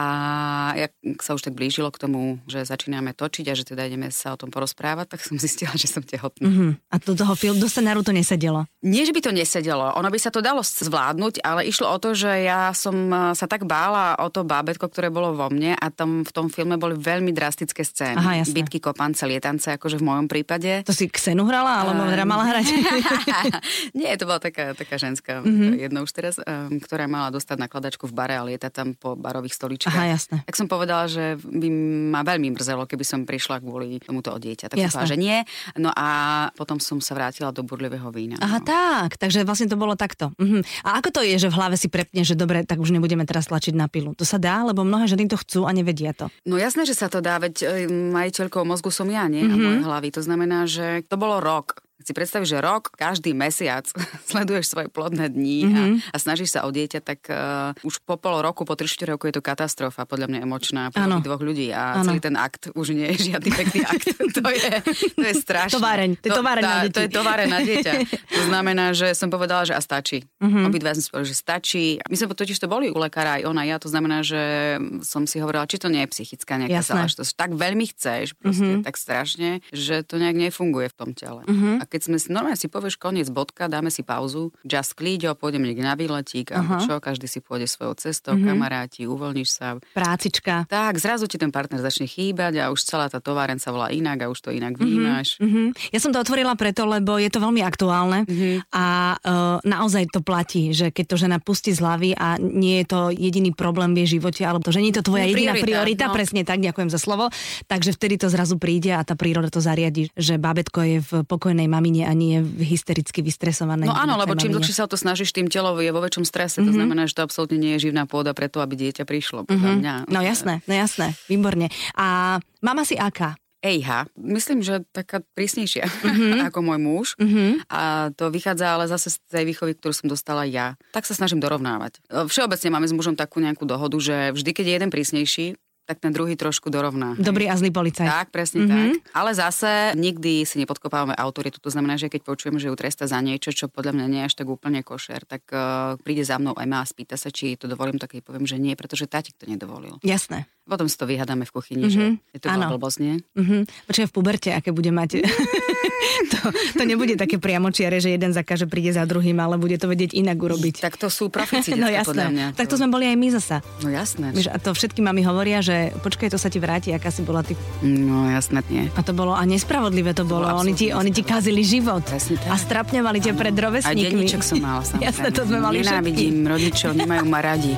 jak 0.78 0.94
sa 1.18 1.34
už 1.34 1.50
tak 1.50 1.58
blížilo 1.58 1.90
k 1.90 2.06
tomu, 2.06 2.38
že 2.46 2.62
začíname 2.62 3.18
točiť 3.18 3.50
a 3.50 3.58
že 3.58 3.66
teda 3.66 3.90
ideme 3.90 4.14
sa 4.14 4.38
o 4.38 4.40
tom 4.40 4.54
porozprávať, 4.54 5.18
tak 5.18 5.26
som 5.26 5.34
zistila, 5.42 5.74
že 5.74 5.90
som 5.90 6.06
tehotná. 6.06 6.46
mhm. 6.46 6.70
a 6.86 6.94
do 7.02 7.18
toho 7.18 7.34
film, 7.34 7.58
do 7.58 7.66
scenáru 7.66 8.06
to 8.06 8.14
nesedelo. 8.14 8.62
Nie, 8.86 9.02
že 9.02 9.10
by 9.10 9.20
to 9.26 9.34
nesedelo, 9.34 9.90
ono 9.98 10.06
by 10.06 10.18
sa 10.22 10.30
to 10.30 10.38
dalo 10.38 10.62
zvládnuť, 10.62 11.42
ale 11.42 11.66
išlo 11.66 11.90
o 11.90 11.98
to, 11.98 12.14
že 12.14 12.46
ja 12.46 12.70
som 12.70 12.94
eh, 13.10 13.34
sa 13.34 13.50
tak 13.50 13.66
bála 13.66 14.14
o 14.22 14.30
to 14.30 14.46
bábetko, 14.46 14.86
ktoré 14.86 15.10
bolo 15.10 15.34
vo 15.34 15.50
mne 15.50 15.74
a 15.74 15.90
tam 15.90 16.22
v 16.22 16.30
tom 16.30 16.46
filme 16.46 16.78
boli 16.78 16.94
veľmi 16.94 17.34
drastické 17.34 17.82
scény. 17.82 18.22
Aha, 18.22 18.32
jasné. 18.46 18.54
Bitky, 18.54 18.78
kopance, 18.78 19.26
lietance, 19.26 19.74
akože 19.74 19.98
v 19.98 20.06
mojom 20.06 20.26
prípade. 20.30 20.86
To 20.86 20.94
si 20.94 21.10
Ksenu 21.10 21.42
hrala, 21.42 21.82
alebo 21.82 22.06
teda 22.06 22.22
mala 22.22 22.46
hrať? 22.46 22.66
Nie, 23.98 24.14
to 24.14 24.27
bola 24.28 24.36
taká, 24.38 24.76
taká 24.76 25.00
ženská, 25.00 25.40
Mhm. 25.40 25.48
mm-hmm. 25.48 25.72
jedna 25.80 25.98
už 26.04 26.10
teraz, 26.12 26.34
um, 26.36 26.76
ktorá 26.76 27.08
mala 27.08 27.32
dostať 27.32 27.56
nakladačku 27.56 28.04
v 28.04 28.12
bare 28.12 28.36
a 28.36 28.44
lietať 28.44 28.72
tam 28.72 28.88
po 28.92 29.16
barových 29.16 29.56
stoličkách. 29.56 29.88
Aha, 29.90 30.12
jasné. 30.12 30.36
Tak 30.44 30.54
som 30.54 30.68
povedala, 30.68 31.08
že 31.08 31.40
by 31.40 31.68
ma 32.12 32.20
veľmi 32.20 32.52
mrzelo, 32.52 32.84
keby 32.84 33.04
som 33.04 33.24
prišla 33.24 33.58
kvôli 33.58 33.96
tomuto 34.04 34.28
o 34.28 34.36
dieťa. 34.36 34.68
Tak 34.68 34.76
Jasné. 34.76 34.84
som 34.84 35.00
povedala, 35.00 35.12
že 35.12 35.18
nie. 35.18 35.38
No 35.80 35.90
a 35.96 36.08
potom 36.52 36.76
som 36.76 37.00
sa 37.00 37.16
vrátila 37.16 37.48
do 37.48 37.64
burlivého 37.64 38.12
vína. 38.12 38.36
Aha, 38.38 38.60
no. 38.60 38.66
tak, 38.68 39.16
takže 39.16 39.48
vlastne 39.48 39.72
to 39.72 39.80
bolo 39.80 39.96
takto. 39.96 40.36
Mhm. 40.36 40.60
A 40.84 41.00
ako 41.00 41.08
to 41.16 41.20
je, 41.24 41.40
že 41.40 41.48
v 41.48 41.56
hlave 41.56 41.80
si 41.80 41.88
prepne, 41.88 42.20
že 42.20 42.36
dobre, 42.36 42.68
tak 42.68 42.76
už 42.76 42.92
nebudeme 42.92 43.24
teraz 43.24 43.48
tlačiť 43.48 43.72
na 43.72 43.88
pilu? 43.88 44.12
To 44.18 44.28
sa 44.28 44.36
dá, 44.36 44.60
lebo 44.62 44.84
mnohé 44.84 45.08
ženy 45.08 45.32
to 45.32 45.40
chcú 45.40 45.64
a 45.64 45.72
nevedia 45.72 46.12
to. 46.12 46.28
No 46.44 46.60
jasné, 46.60 46.84
že 46.84 46.92
sa 46.92 47.08
to 47.08 47.24
dá, 47.24 47.40
veď 47.40 47.88
majiteľkou 47.88 48.66
mozgu 48.66 48.92
som 48.92 49.08
ja, 49.08 49.24
nie? 49.30 49.40
Mm-hmm. 49.46 49.54
A 49.54 49.64
moje 49.64 49.80
hlavy. 49.86 50.08
To 50.12 50.20
znamená, 50.20 50.58
že 50.68 51.06
to 51.06 51.16
bolo 51.16 51.38
rok. 51.40 51.80
Si 51.98 52.14
predstavíš, 52.14 52.54
že 52.54 52.58
rok, 52.62 52.94
každý 52.94 53.34
mesiac 53.34 53.82
sleduješ 54.30 54.70
svoje 54.70 54.86
plodné 54.86 55.26
dni 55.28 55.58
mm-hmm. 55.66 56.14
a, 56.14 56.14
a 56.14 56.16
snažíš 56.16 56.54
sa 56.54 56.62
o 56.62 56.70
dieťa, 56.70 57.02
tak 57.02 57.26
uh, 57.26 57.74
už 57.82 57.98
po 58.06 58.14
pol 58.14 58.38
roku, 58.38 58.62
po 58.62 58.78
3-4 58.78 59.18
roku 59.18 59.26
je 59.26 59.34
to 59.34 59.42
katastrofa, 59.42 60.06
podľa 60.06 60.30
mňa 60.30 60.38
emočná, 60.46 60.82
Áno. 60.94 61.18
dvoch 61.18 61.42
ľudí 61.42 61.74
a 61.74 61.98
Áno. 61.98 62.06
celý 62.06 62.22
ten 62.22 62.38
akt 62.38 62.70
už 62.72 62.94
nie 62.94 63.10
je 63.12 63.16
žiadny 63.34 63.50
pekný 63.50 63.80
akt. 63.82 64.06
to 64.38 64.46
je, 64.46 64.70
to 65.12 65.24
je 65.26 65.34
strašné. 65.42 65.74
Továreň, 65.74 66.10
to 66.22 66.26
je 66.26 66.32
továreň 66.32 66.62
na 66.62 66.76
deti. 66.86 66.94
To 66.94 67.00
je 67.02 67.10
továreň 67.10 67.48
na 67.50 67.60
dieťa. 67.66 67.92
To 68.14 68.42
znamená, 68.46 68.84
že 68.94 69.06
som 69.18 69.28
povedala, 69.28 69.66
že 69.66 69.74
a 69.74 69.82
stačí. 69.82 70.22
Mhm. 70.38 70.46
Mm-hmm. 70.48 70.64
Obidva 70.70 70.90
sme 70.94 71.02
povedali, 71.10 71.28
že 71.28 71.36
stačí. 71.36 71.84
My 72.06 72.14
sme 72.14 72.26
totiž 72.30 72.56
to 72.56 72.70
boli 72.70 72.88
u 72.88 72.96
lekára 72.96 73.36
aj 73.36 73.42
ona, 73.44 73.62
ja, 73.66 73.76
to 73.82 73.90
znamená, 73.90 74.22
že 74.22 74.78
som 75.02 75.26
si 75.26 75.42
hovorila, 75.42 75.66
či 75.66 75.82
to 75.82 75.90
nie 75.90 76.06
je 76.06 76.14
psychická 76.14 76.56
nejaká 76.56 76.80
záležitosť. 76.80 77.32
Tak 77.34 77.50
veľmi 77.58 77.86
chceš, 77.90 78.38
proste, 78.38 78.62
Mhm. 78.62 78.70
mm-hmm. 78.80 78.86
tak 78.86 78.94
strašne, 78.96 79.50
že 79.74 80.06
to 80.06 80.16
nejak 80.16 80.38
nefunguje 80.38 80.86
v 80.88 80.96
tom 80.96 81.10
tele. 81.12 81.42
Mhm. 81.44 81.52
Mm-hmm. 81.52 81.76
Keď 81.88 82.00
sme 82.04 82.16
si, 82.16 82.28
normálne 82.28 82.54
si 82.54 82.68
povieš 82.68 82.96
koniec 82.96 83.28
bodka, 83.28 83.66
dáme 83.66 83.88
si 83.88 84.00
pauzu, 84.00 84.52
just 84.62 84.92
klíďo, 84.92 85.32
pôjdem 85.34 85.60
niekde 85.60 85.80
na 85.80 85.92
výletík, 85.92 86.52
alebo 86.52 86.78
čo, 86.80 87.00
každý 87.00 87.24
si 87.24 87.40
pôjde 87.40 87.64
svojou 87.64 87.96
cestou, 87.96 88.32
Mhm. 88.32 88.38
mm-hmm. 88.38 88.48
kamaráti, 88.50 89.00
uvoľníš 89.04 89.48
sa. 89.50 89.66
Prácička. 89.92 90.68
Tak, 90.68 90.94
zrazu 90.96 91.24
ti 91.24 91.36
ten 91.36 91.48
partner 91.48 91.80
začne 91.80 92.04
chýbať 92.04 92.60
a 92.60 92.68
už 92.68 92.80
celá 92.80 93.08
tá 93.08 93.18
továren 93.18 93.56
sa 93.56 93.70
volá 93.70 93.88
inak 93.88 94.22
a 94.22 94.30
už 94.30 94.38
to 94.38 94.50
inak 94.50 94.76
vnímaš. 94.76 95.40
Mhm. 95.40 95.72
Ja 95.90 95.98
som 95.98 96.12
to 96.12 96.18
otvorila 96.18 96.54
preto, 96.54 96.84
lebo 96.84 97.16
je 97.16 97.28
to 97.28 97.40
veľmi 97.40 97.60
aktuálne 97.60 98.28
Mhm. 98.28 98.68
a 98.70 98.86
uh, 99.16 99.56
naozaj 99.64 100.12
to 100.12 100.20
platí, 100.20 100.70
že 100.70 100.90
keď 100.90 101.04
to 101.06 101.16
žena 101.18 101.38
pustí 101.38 101.72
z 101.72 101.80
hlavy 101.80 102.12
a 102.12 102.36
nie 102.36 102.82
je 102.82 102.86
to 102.86 103.00
jediný 103.10 103.50
problém 103.50 103.92
v 103.92 104.04
jej 104.04 104.18
živote, 104.18 104.44
alebo 104.44 104.60
to, 104.60 104.70
že 104.70 104.80
nie 104.80 104.90
je 104.90 104.98
to 105.00 105.08
tvoja 105.08 105.24
Nie, 105.24 105.32
jediná 105.32 105.52
priorita, 105.54 105.66
priorita, 105.66 106.04
no. 106.08 106.14
presne 106.14 106.40
tak, 106.44 106.58
ďakujem 106.60 106.90
za 106.90 107.00
slovo, 107.00 107.24
takže 107.64 107.90
vtedy 107.92 108.14
to 108.16 108.28
zrazu 108.28 108.56
príde 108.56 108.92
a 108.92 109.00
tá 109.00 109.14
príroda 109.14 109.48
to 109.48 109.58
zariadi, 109.58 110.10
že 110.14 110.36
babetko 110.36 110.80
je 110.80 110.98
v 111.00 111.10
pokojnej 111.24 111.70
mamine 111.78 112.02
a 112.04 112.12
nie 112.12 112.42
hystericky 112.42 113.22
vystresovanej. 113.22 113.86
No 113.86 113.94
áno, 113.94 114.18
lebo 114.18 114.34
čím 114.34 114.50
dlhšie 114.50 114.74
sa 114.74 114.84
o 114.84 114.90
to 114.90 114.98
snažíš, 114.98 115.30
tým 115.30 115.46
telo 115.46 115.78
je 115.78 115.94
vo 115.94 116.02
väčšom 116.02 116.26
strese. 116.26 116.58
Mm-hmm. 116.58 116.68
To 116.68 116.72
znamená, 116.74 117.02
že 117.06 117.14
to 117.14 117.22
absolútne 117.22 117.54
nie 117.62 117.78
je 117.78 117.88
živná 117.88 118.10
pôda 118.10 118.34
preto, 118.34 118.58
aby 118.58 118.74
dieťa 118.74 119.06
prišlo. 119.06 119.46
Podľa 119.46 119.72
mňa. 119.78 119.94
No 120.10 120.18
jasné, 120.18 120.66
no 120.66 120.74
jasné, 120.74 121.14
výborne. 121.30 121.70
A 121.94 122.38
mama 122.58 122.82
si 122.82 122.98
aká? 122.98 123.38
Ejha, 123.58 124.06
myslím, 124.14 124.62
že 124.62 124.86
taká 124.94 125.18
prísnejšia 125.34 125.86
Mhm. 125.86 126.06
mm-hmm. 126.06 126.40
ako 126.50 126.58
môj 126.62 126.78
muž. 126.78 127.06
Mm-hmm. 127.18 127.50
A 127.70 128.10
to 128.14 128.30
vychádza 128.30 128.70
ale 128.70 128.86
zase 128.86 129.14
z 129.14 129.18
tej 129.26 129.44
výchovy, 129.50 129.74
ktorú 129.74 129.94
som 129.94 130.06
dostala 130.06 130.46
ja. 130.46 130.78
Tak 130.94 131.06
sa 131.06 131.14
snažím 131.18 131.42
dorovnávať. 131.42 131.98
Všeobecne 132.06 132.68
máme 132.70 132.86
s 132.86 132.94
mužom 132.94 133.18
takú 133.18 133.42
nejakú 133.42 133.66
dohodu, 133.66 133.98
že 133.98 134.30
vždy, 134.30 134.50
keď 134.54 134.64
je 134.66 134.74
jeden 134.78 134.90
prísnejší, 134.94 135.46
tak 135.88 136.04
ten 136.04 136.12
druhý 136.12 136.36
trošku 136.36 136.68
dorovná. 136.68 137.16
Dobrý 137.16 137.48
a 137.48 137.56
zlý 137.56 137.72
policajt. 137.72 138.04
Tak, 138.04 138.28
presne 138.28 138.68
mm-hmm. 138.68 139.00
tak. 139.00 139.16
Ale 139.16 139.30
zase 139.32 139.96
nikdy 139.96 140.44
si 140.44 140.60
nepodkopávame 140.60 141.16
autoritu. 141.16 141.56
To 141.64 141.72
znamená, 141.72 141.96
že 141.96 142.12
keď 142.12 142.28
počujem, 142.28 142.60
že 142.60 142.68
ju 142.68 142.76
tresta 142.76 143.08
za 143.08 143.16
niečo, 143.24 143.56
čo 143.56 143.72
podľa 143.72 143.96
mňa 143.96 144.06
nie 144.12 144.20
je 144.20 144.28
až 144.28 144.34
tak 144.36 144.52
úplne 144.52 144.84
košer, 144.84 145.24
tak 145.24 145.48
uh, 145.48 145.96
príde 146.04 146.28
za 146.28 146.36
mnou 146.36 146.52
aj 146.52 146.66
má 146.68 146.84
a 146.84 146.86
spýta 146.86 147.16
sa, 147.16 147.32
či 147.32 147.56
to 147.56 147.64
dovolím, 147.64 147.96
tak 147.96 148.12
jej 148.12 148.20
poviem, 148.20 148.44
že 148.44 148.60
nie, 148.60 148.76
pretože 148.76 149.08
tátik 149.08 149.40
to 149.40 149.48
nedovolil. 149.48 149.96
Jasné. 150.04 150.44
Potom 150.68 150.84
si 150.84 151.00
to 151.00 151.08
vyhadáme 151.08 151.48
v 151.48 151.52
kuchyni, 151.52 151.88
že 151.88 152.20
je 152.36 152.38
to 152.38 152.52
blbosť, 152.52 152.98
nie? 153.00 153.14
Mhm. 153.32 153.64
Počkaj, 153.88 154.06
v 154.06 154.12
puberte, 154.12 154.50
aké 154.52 154.68
bude 154.68 154.92
mať. 154.92 155.24
to, 156.32 156.38
to 156.76 156.82
nebude 156.84 157.16
také 157.16 157.40
priamočiare, 157.40 157.98
že 157.98 158.12
jeden 158.12 158.36
zakáže 158.36 158.68
príde 158.68 158.92
za 158.92 159.08
druhým, 159.08 159.40
ale 159.40 159.56
bude 159.56 159.80
to 159.80 159.88
vedieť 159.88 160.12
inak 160.12 160.36
urobiť. 160.36 160.84
Tak 160.84 161.00
to 161.00 161.08
sú 161.08 161.32
profici 161.32 161.72
no 161.80 161.88
detská, 161.88 162.12
podľa 162.12 162.28
mňa. 162.28 162.46
jasné. 162.52 162.58
Tak 162.60 162.66
to 162.68 162.74
sme 162.76 162.88
boli 162.92 163.08
aj 163.08 163.16
my 163.16 163.28
zasa. 163.32 163.56
No 163.80 163.88
jasné. 163.88 164.26
Vieš, 164.36 164.48
a 164.52 164.56
to 164.60 164.70
všetky 164.76 165.00
mami 165.00 165.24
hovoria, 165.24 165.64
že 165.64 165.90
počkaj, 166.04 166.28
to 166.28 166.38
sa 166.38 166.52
ti 166.52 166.60
vráti, 166.60 166.92
aká 166.92 167.08
si 167.08 167.24
bola 167.24 167.40
ty. 167.40 167.56
No 167.80 168.28
jasné, 168.28 168.60
nie. 168.68 168.92
A 168.92 169.00
to 169.00 169.16
bolo, 169.16 169.32
a 169.32 169.42
nespravodlivé 169.48 170.12
to 170.12 170.28
bolo. 170.28 170.44
bolo 170.44 170.60
Oni 170.60 170.76
ti, 170.76 170.92
oni 170.92 171.08
ti 171.08 171.24
kazili 171.24 171.64
život. 171.64 172.04
Presne 172.04 172.36
tak. 172.36 172.50
A 172.52 172.56
strapňovali 172.60 173.18
ťa 173.24 173.32
pred 173.32 173.54
A 173.56 173.60
rovesníkmi. 173.72 174.04
denníček 174.04 174.42
som 174.44 174.60
mala, 174.60 174.84
samozrejme. 174.84 175.06
Jasné, 175.08 175.28
to 175.32 175.42
sme 175.48 175.58
mali 175.64 175.76
všetky. 175.80 175.88
Nenávidím 175.88 176.36
rodičov, 176.44 176.90
nemajú 176.92 177.24
ma 177.24 177.40
radi. 177.40 177.72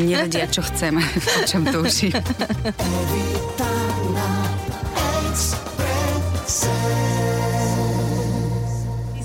Nevedia, 0.00 0.46
čo 0.48 0.62
chcem, 0.64 0.96
o 0.96 1.40
čom 1.44 1.62
túžim. 1.68 2.14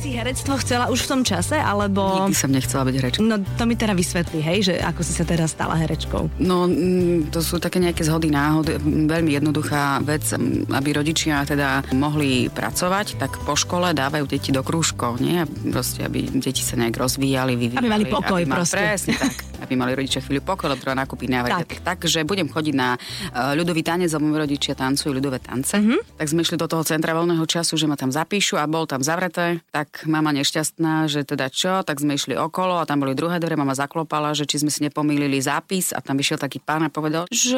Si 0.02 0.14
herectvo 0.14 0.58
chcela 0.58 0.90
už 0.90 1.06
v 1.06 1.10
tom 1.10 1.22
čase, 1.22 1.58
alebo... 1.58 2.02
Nikdy 2.26 2.34
som 2.38 2.50
nechcela 2.50 2.82
byť 2.86 2.96
herečka. 2.98 3.22
No 3.22 3.42
to 3.42 3.64
mi 3.70 3.78
teda 3.78 3.94
vysvetlí, 3.94 4.42
hej, 4.42 4.60
že 4.70 4.74
ako 4.82 5.02
si 5.06 5.14
sa 5.14 5.26
teraz 5.26 5.54
stala 5.54 5.78
herečkou. 5.78 6.30
No, 6.42 6.66
mm, 6.66 7.30
to 7.30 7.46
sú 7.46 7.62
také 7.62 7.78
nejaké 7.78 8.02
zhody 8.06 8.34
náhod. 8.34 8.74
Mm, 8.74 9.06
Veľmi 9.06 9.38
jednoduchá 9.38 10.02
vec, 10.02 10.26
mm, 10.26 10.70
aby 10.74 10.90
rodičia 10.98 11.46
teda 11.46 11.86
mohli 11.94 12.50
pracovať, 12.50 13.22
tak 13.22 13.38
po 13.46 13.54
škole 13.54 13.94
dávajú 13.94 14.26
deti 14.26 14.50
do 14.50 14.66
krúžkov, 14.66 15.22
nie? 15.22 15.46
Proste, 15.70 16.06
aby 16.06 16.26
deti 16.42 16.66
sa 16.66 16.78
nejak 16.78 16.98
rozvíjali, 16.98 17.54
vyvíjali. 17.54 17.86
Aby 17.86 17.94
mali 17.94 18.06
pokoj 18.10 18.42
aby 18.42 18.50
proste. 18.50 18.82
Presne 18.82 19.14
tak. 19.22 19.34
Aby 19.66 19.74
mali 19.74 19.98
rodičia 19.98 20.22
chvíľu 20.22 20.46
pokoj, 20.46 20.70
lebo 20.70 20.78
treba 20.86 21.02
nakúpiť 21.02 21.28
návrat. 21.34 21.66
Tak. 21.66 21.82
Tak. 21.82 21.98
Takže 22.06 22.22
budem 22.22 22.46
chodiť 22.46 22.76
na 22.78 22.94
uh, 22.94 23.58
ľudový 23.58 23.82
tanec, 23.82 24.14
lebo 24.14 24.30
moji 24.30 24.46
rodičia 24.46 24.78
tancujú 24.78 25.10
ľudové 25.10 25.42
tance. 25.42 25.74
Mhm. 25.74 25.96
Mm-hmm. 25.96 26.18
Tak 26.22 26.28
sme 26.30 26.40
išli 26.44 26.58
do 26.60 26.68
toho 26.70 26.84
centra 26.86 27.12
voľného 27.16 27.46
času, 27.46 27.74
že 27.80 27.86
ma 27.90 27.96
tam 27.98 28.10
zapíšu 28.14 28.60
a 28.60 28.66
bol 28.70 28.86
tam 28.86 29.02
zavreté. 29.02 29.64
Tak 29.72 30.06
mama 30.06 30.36
nešťastná, 30.36 31.10
že 31.10 31.26
teda 31.26 31.50
čo, 31.50 31.82
tak 31.82 32.02
sme 32.02 32.18
išli 32.20 32.36
okolo 32.38 32.82
a 32.82 32.88
tam 32.90 33.02
boli 33.02 33.16
druhé 33.16 33.40
dvere, 33.40 33.56
mama 33.56 33.74
zaklopala, 33.74 34.36
že 34.36 34.46
či 34.46 34.62
sme 34.62 34.70
si 34.70 34.84
nepomýlili 34.86 35.40
zápis 35.40 35.96
a 35.96 36.04
tam 36.04 36.20
vyšiel 36.20 36.38
taký 36.38 36.60
pán 36.60 36.86
a 36.86 36.90
povedal, 36.92 37.26
že 37.32 37.58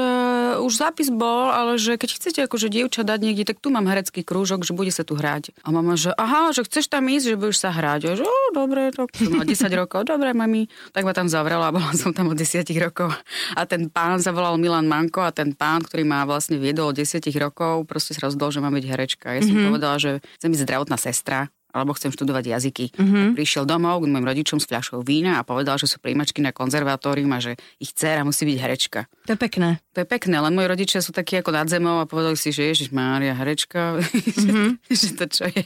už 0.61 0.73
zápis 0.77 1.09
bol, 1.09 1.49
ale 1.49 1.81
že 1.81 1.97
keď 1.97 2.09
chcete 2.19 2.39
akože 2.45 2.67
dievča 2.69 3.01
dať 3.03 3.19
niekde, 3.23 3.43
tak 3.47 3.57
tu 3.59 3.73
mám 3.73 3.87
herecký 3.89 4.21
krúžok, 4.21 4.63
že 4.63 4.75
bude 4.77 4.93
sa 4.93 5.01
tu 5.01 5.17
hrať. 5.17 5.55
A 5.65 5.73
mama, 5.73 5.97
že 5.97 6.13
aha, 6.15 6.53
že 6.53 6.63
chceš 6.63 6.91
tam 6.91 7.07
ísť, 7.09 7.33
že 7.33 7.39
budeš 7.39 7.57
sa 7.63 7.73
hrať. 7.73 8.01
A 8.07 8.11
že 8.19 8.25
dobre, 8.53 8.93
tak 8.93 9.11
som 9.15 9.33
mala 9.33 9.47
10 9.47 9.67
rokov, 9.73 10.05
dobre, 10.05 10.31
mami. 10.35 10.69
Tak 10.93 11.03
ma 11.03 11.13
tam 11.15 11.27
zavrela 11.31 11.69
a 11.69 11.73
bola 11.73 11.91
som 12.01 12.13
tam 12.13 12.29
od 12.29 12.37
10 12.37 12.63
rokov. 12.77 13.09
A 13.57 13.65
ten 13.65 13.89
pán 13.89 14.21
zavolal 14.21 14.55
Milan 14.61 14.85
Manko 14.85 15.25
a 15.25 15.33
ten 15.33 15.51
pán, 15.57 15.81
ktorý 15.81 16.05
ma 16.05 16.23
vlastne 16.23 16.61
viedol 16.61 16.93
od 16.93 16.97
10 16.97 17.19
rokov, 17.41 17.89
proste 17.89 18.13
sa 18.13 18.29
rozhodol, 18.29 18.53
že 18.53 18.61
mám 18.61 18.77
byť 18.77 18.85
herečka. 18.85 19.33
Ja 19.33 19.41
som 19.41 19.57
mm-hmm. 19.57 19.67
povedala, 19.73 19.95
že 19.97 20.11
chcem 20.37 20.53
byť 20.53 20.61
zdravotná 20.63 20.97
sestra 21.01 21.49
alebo 21.73 21.93
chcem 21.93 22.11
študovať 22.11 22.53
jazyky. 22.53 22.85
Mm-hmm. 22.95 23.25
Prišiel 23.37 23.63
domov 23.67 24.03
k 24.03 24.09
mojim 24.09 24.25
rodičom 24.25 24.57
s 24.57 24.65
fľašou 24.65 25.03
vína 25.03 25.39
a 25.39 25.45
povedal, 25.45 25.75
že 25.77 25.85
sú 25.87 26.01
príjmačky 26.01 26.39
na 26.41 26.55
konzervatórium 26.55 27.29
a 27.35 27.39
že 27.43 27.59
ich 27.77 27.91
dcéra 27.93 28.23
musí 28.23 28.47
byť 28.47 28.57
herečka. 28.57 28.99
To 29.27 29.35
je 29.35 29.39
pekné. 29.39 29.83
To 29.93 30.01
je 30.01 30.07
pekné, 30.07 30.37
len 30.37 30.53
moji 30.53 30.67
rodičia 30.69 30.99
sú 31.01 31.11
takí 31.11 31.37
ako 31.41 31.51
nad 31.53 31.67
zemou 31.67 31.99
a 32.01 32.05
povedali 32.05 32.37
si, 32.37 32.53
že 32.53 32.69
Ježiš 32.69 32.89
Mária, 32.93 33.33
herečka, 33.33 33.97
mm-hmm. 33.99 34.69
že 35.01 35.09
to 35.17 35.25
čo 35.29 35.45
je. 35.51 35.65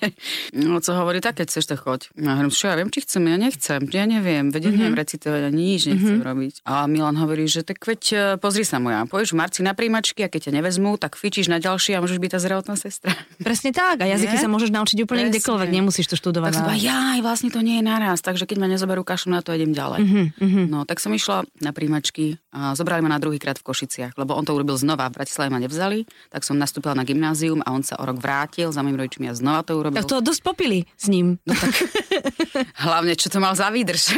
No 0.57 0.81
co 0.83 0.91
hovorí, 0.95 1.23
tak 1.23 1.39
keď 1.39 1.47
chceš, 1.51 1.65
to 1.71 1.75
choď. 1.79 2.11
A 2.19 2.35
hovorím, 2.39 2.51
čo 2.51 2.67
ja 2.67 2.75
viem, 2.75 2.89
či 2.89 2.99
chcem, 3.05 3.23
ja 3.27 3.37
nechcem, 3.37 3.81
ja 3.91 4.05
neviem, 4.07 4.51
veď 4.51 4.61
ja 4.67 4.71
neviem 4.73 4.95
recitovať, 4.97 5.41
ani 5.47 5.61
nič 5.75 5.81
nechcem 5.87 6.19
robiť. 6.19 6.53
A 6.67 6.87
Milan 6.89 7.15
hovorí, 7.15 7.47
že 7.47 7.63
tak 7.63 7.79
veď 7.83 8.01
e, 8.11 8.15
pozri 8.41 8.63
sa 8.67 8.81
moja, 8.81 9.03
pôjdeš 9.07 9.35
v 9.35 9.39
marci 9.39 9.59
na 9.61 9.75
príjmačky 9.77 10.25
a 10.25 10.31
keď 10.31 10.49
ťa 10.49 10.51
nevezmú, 10.59 10.95
tak 10.95 11.19
fičíš 11.19 11.51
na 11.51 11.59
ďalšie 11.59 11.95
a 11.95 12.03
môžeš 12.03 12.19
byť 12.19 12.31
tá 12.31 12.39
zdravotná 12.39 12.75
sestra. 12.79 13.11
Presne 13.43 13.75
tak. 13.75 13.99
A 14.01 14.05
jazyky 14.07 14.35
Nie? 14.39 14.43
sa 14.43 14.49
môžeš 14.49 14.71
naučiť 14.71 14.97
úplne 15.03 15.27
Presne. 15.27 15.33
kdekoľvek. 15.37 15.69
Nemusíš 15.69 15.90
to 15.91 16.15
študovať. 16.15 16.51
Tak 16.55 16.59
som 16.63 16.67
jaj, 16.79 17.19
vlastne 17.19 17.51
to 17.51 17.59
nie 17.59 17.79
je 17.79 17.85
naraz, 17.85 18.23
takže 18.23 18.47
keď 18.47 18.57
ma 18.63 18.67
nezoberú 18.71 19.03
kašľu 19.03 19.29
na 19.35 19.41
to, 19.43 19.51
idem 19.51 19.75
ďalej. 19.75 19.99
Mhm, 20.39 20.63
No, 20.71 20.87
tak 20.87 21.03
som 21.03 21.11
išla 21.11 21.43
na 21.59 21.71
príjmačky 21.75 22.39
a 22.51 22.75
zobrali 22.75 22.99
ma 22.99 23.07
na 23.07 23.19
druhý 23.19 23.39
krát 23.39 23.55
v 23.55 23.63
Košiciach, 23.63 24.19
lebo 24.19 24.35
on 24.35 24.43
to 24.43 24.51
urobil 24.51 24.75
znova, 24.75 25.07
v 25.07 25.23
Bratislave 25.23 25.47
ma 25.47 25.59
nevzali, 25.63 26.03
tak 26.27 26.43
som 26.43 26.59
nastúpila 26.59 26.91
na 26.91 27.07
gymnázium 27.07 27.63
a 27.63 27.71
on 27.71 27.79
sa 27.79 27.95
o 27.95 28.03
rok 28.03 28.19
vrátil 28.19 28.75
za 28.75 28.83
mojimi 28.83 28.99
rodičmi 28.99 29.25
a 29.31 29.33
znova 29.33 29.63
to 29.63 29.79
urobil. 29.79 29.95
Tak 29.95 30.11
to 30.11 30.19
dosť 30.19 30.41
popili 30.43 30.83
s 30.99 31.07
ním. 31.07 31.39
No 31.47 31.55
tak, 31.55 31.71
hlavne, 32.85 33.15
čo 33.15 33.31
to 33.31 33.39
mal 33.39 33.55
za 33.55 33.71
výdrž. 33.71 34.03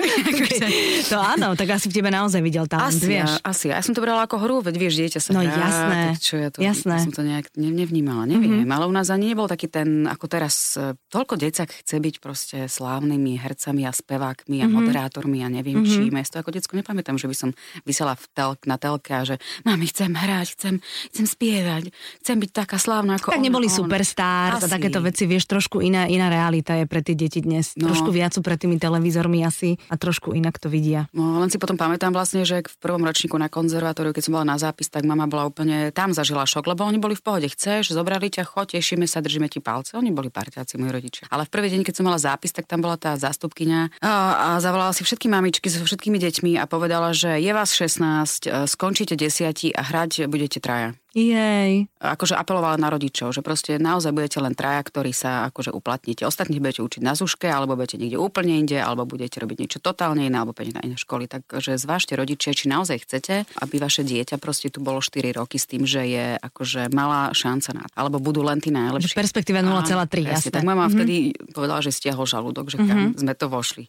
To 1.13 1.19
áno, 1.19 1.53
tak 1.53 1.77
asi 1.77 1.91
v 1.91 1.99
tebe 1.99 2.09
naozaj 2.09 2.41
videl 2.41 2.65
talent, 2.65 2.95
asi, 2.95 3.05
vieš. 3.05 3.37
ja, 3.37 3.43
asi. 3.45 3.65
Ja 3.69 3.83
som 3.83 3.93
to 3.93 4.01
brala 4.01 4.25
ako 4.25 4.39
hru, 4.41 4.55
veď 4.65 4.75
vieš, 4.79 4.93
dieťa 4.97 5.19
sa 5.19 5.29
No 5.35 5.43
hrá, 5.43 5.51
jasné, 5.51 6.01
čo 6.17 6.33
ja 6.39 6.49
to, 6.49 6.57
jasné. 6.63 6.95
ja 6.95 7.03
som 7.03 7.13
to 7.13 7.21
nejak 7.21 7.53
ne, 7.59 7.69
nevnímala, 7.69 8.23
neviem. 8.25 8.63
Mm-hmm. 8.63 8.73
Ale 8.73 8.83
u 8.89 8.93
nás 8.93 9.11
ani 9.13 9.35
nebol 9.35 9.45
taký 9.45 9.67
ten, 9.69 10.07
ako 10.07 10.25
teraz, 10.25 10.79
e, 10.79 10.95
toľko 11.11 11.37
decak 11.37 11.69
chce 11.69 11.99
byť 11.99 12.15
proste 12.23 12.57
slávnymi 12.65 13.37
hercami 13.37 13.83
a 13.85 13.91
spevákmi 13.91 14.63
a 14.63 14.65
mm-hmm. 14.65 14.73
moderátormi 14.73 15.43
a 15.43 15.51
neviem 15.51 15.83
mm-hmm. 15.83 16.09
čím. 16.09 16.13
Ja 16.17 16.25
to 16.25 16.41
ako 16.41 16.51
decko 16.55 16.73
nepamätám, 16.79 17.19
že 17.19 17.27
by 17.29 17.35
som 17.35 17.49
vysela 17.83 18.15
v 18.23 18.27
tel, 18.31 18.51
na 18.63 18.79
telke 18.79 19.11
a 19.11 19.27
že 19.27 19.35
mami, 19.67 19.91
chcem 19.91 20.15
hrať, 20.15 20.47
chcem, 20.55 20.73
chcem 21.11 21.25
spievať, 21.27 21.91
chcem 22.23 22.37
byť 22.39 22.51
taká 22.55 22.79
slávna 22.79 23.19
ako 23.19 23.35
Tak 23.35 23.39
on, 23.39 23.43
neboli 23.43 23.67
on. 23.67 23.75
superstar 23.83 24.57
a 24.57 24.63
takéto 24.63 25.03
veci, 25.03 25.27
vieš, 25.27 25.51
trošku 25.51 25.83
iná, 25.83 26.07
iná 26.07 26.31
realita 26.31 26.79
je 26.79 26.85
pre 26.87 27.03
tie 27.03 27.13
deti 27.13 27.43
dnes. 27.43 27.75
No. 27.75 27.91
Trošku 27.91 28.09
viac 28.15 28.31
sú 28.31 28.39
pred 28.39 28.55
tými 28.55 28.79
televízormi 28.79 29.43
asi 29.43 29.75
a 29.91 29.99
trošku 29.99 30.31
inak 30.31 30.55
to 30.57 30.71
vidia. 30.71 31.11
No, 31.11 31.43
len 31.43 31.51
si 31.51 31.59
potom 31.59 31.75
pamätám 31.75 32.15
vlastne, 32.15 32.47
že 32.47 32.63
v 32.63 32.75
prvom 32.79 33.03
ročníku 33.03 33.35
na 33.35 33.51
konzervatóriu, 33.51 34.15
keď 34.15 34.23
som 34.23 34.33
bola 34.39 34.47
na 34.47 34.57
zápis, 34.57 34.87
tak 34.87 35.03
mama 35.03 35.27
bola 35.27 35.49
úplne 35.49 35.91
tam 35.91 36.15
zažila 36.15 36.47
šok, 36.47 36.71
lebo 36.71 36.87
oni 36.87 37.01
boli 37.01 37.17
v 37.17 37.23
pohode. 37.25 37.47
Chceš, 37.51 37.91
zobrali 37.91 38.31
ťa, 38.31 38.47
choď, 38.47 38.79
tešíme 38.79 39.03
sa, 39.09 39.19
držíme 39.19 39.51
ti 39.51 39.59
palce. 39.59 39.97
Oni 39.99 40.13
boli 40.13 40.31
parťáci, 40.31 40.79
moji 40.79 40.91
rodičia. 40.93 41.25
Ale 41.27 41.49
v 41.49 41.51
prvý 41.51 41.67
deň, 41.73 41.81
keď 41.83 41.93
som 41.99 42.05
mala 42.07 42.19
zápis, 42.21 42.53
tak 42.55 42.69
tam 42.69 42.79
bola 42.79 42.95
tá 42.95 43.17
zástupkyňa 43.19 43.99
a, 43.99 44.11
a 44.33 44.47
zavolala 44.61 44.93
si 44.93 45.01
všetky 45.03 45.27
mamičky 45.27 45.67
so 45.67 45.81
všetkými 45.83 46.21
deťmi 46.21 46.51
a 46.61 46.69
povedala, 46.69 47.11
že 47.11 47.41
je 47.41 47.51
vás 47.51 47.73
16, 47.73 47.99
e, 48.21 48.67
skončíte 48.69 49.17
desiati 49.17 49.73
a 49.73 49.81
hrať 49.81 50.29
budete 50.29 50.61
traja. 50.61 51.02
Jej. 51.13 51.87
akože 52.01 52.33
apelovala 52.33 52.75
na 52.81 52.89
rodičov, 52.89 53.31
že 53.31 53.45
proste 53.45 53.77
naozaj 53.77 54.09
budete 54.11 54.41
len 54.41 54.57
traja, 54.57 54.81
ktorí 54.81 55.13
sa 55.13 55.45
akože 55.47 55.69
uplatníte. 55.69 56.25
Ostatní 56.25 56.57
budete 56.57 56.81
učiť 56.81 57.01
na 57.05 57.13
zuške, 57.13 57.45
alebo 57.45 57.77
budete 57.77 58.01
niekde 58.01 58.17
úplne 58.17 58.57
inde, 58.59 58.81
alebo 58.81 59.05
budete 59.05 59.37
robiť 59.37 59.57
niečo 59.61 59.79
totálne 59.79 60.25
iné, 60.25 60.41
alebo 60.41 60.57
pôjdete 60.57 60.81
na 60.81 60.83
iné 60.83 60.97
školy. 60.97 61.29
Takže 61.29 61.77
zvážte 61.77 62.17
rodičia, 62.17 62.57
či 62.57 62.65
naozaj 62.65 63.05
chcete, 63.05 63.45
aby 63.61 63.75
vaše 63.77 64.01
dieťa 64.01 64.41
proste 64.41 64.73
tu 64.73 64.81
bolo 64.81 64.99
4 64.99 65.37
roky 65.37 65.61
s 65.61 65.69
tým, 65.69 65.85
že 65.85 66.01
je 66.09 66.25
akože 66.41 66.89
malá 66.89 67.29
šanca 67.31 67.69
na 67.77 67.85
to. 67.85 67.93
Alebo 67.93 68.17
budú 68.17 68.41
len 68.41 68.57
tí 68.57 68.73
najlepší. 68.73 69.13
Perspektíva 69.13 69.61
0,3, 69.61 69.93
Áno, 69.93 70.09
presne. 70.09 70.33
jasné. 70.33 70.49
Tak 70.49 70.65
mama 70.65 70.89
vtedy 70.89 71.31
povedala, 71.53 71.79
že 71.85 71.93
stiahol 71.93 72.25
žalúdok, 72.25 72.73
že 72.73 72.81
kam 72.81 73.13
sme 73.13 73.37
to 73.37 73.47
vošli. 73.47 73.87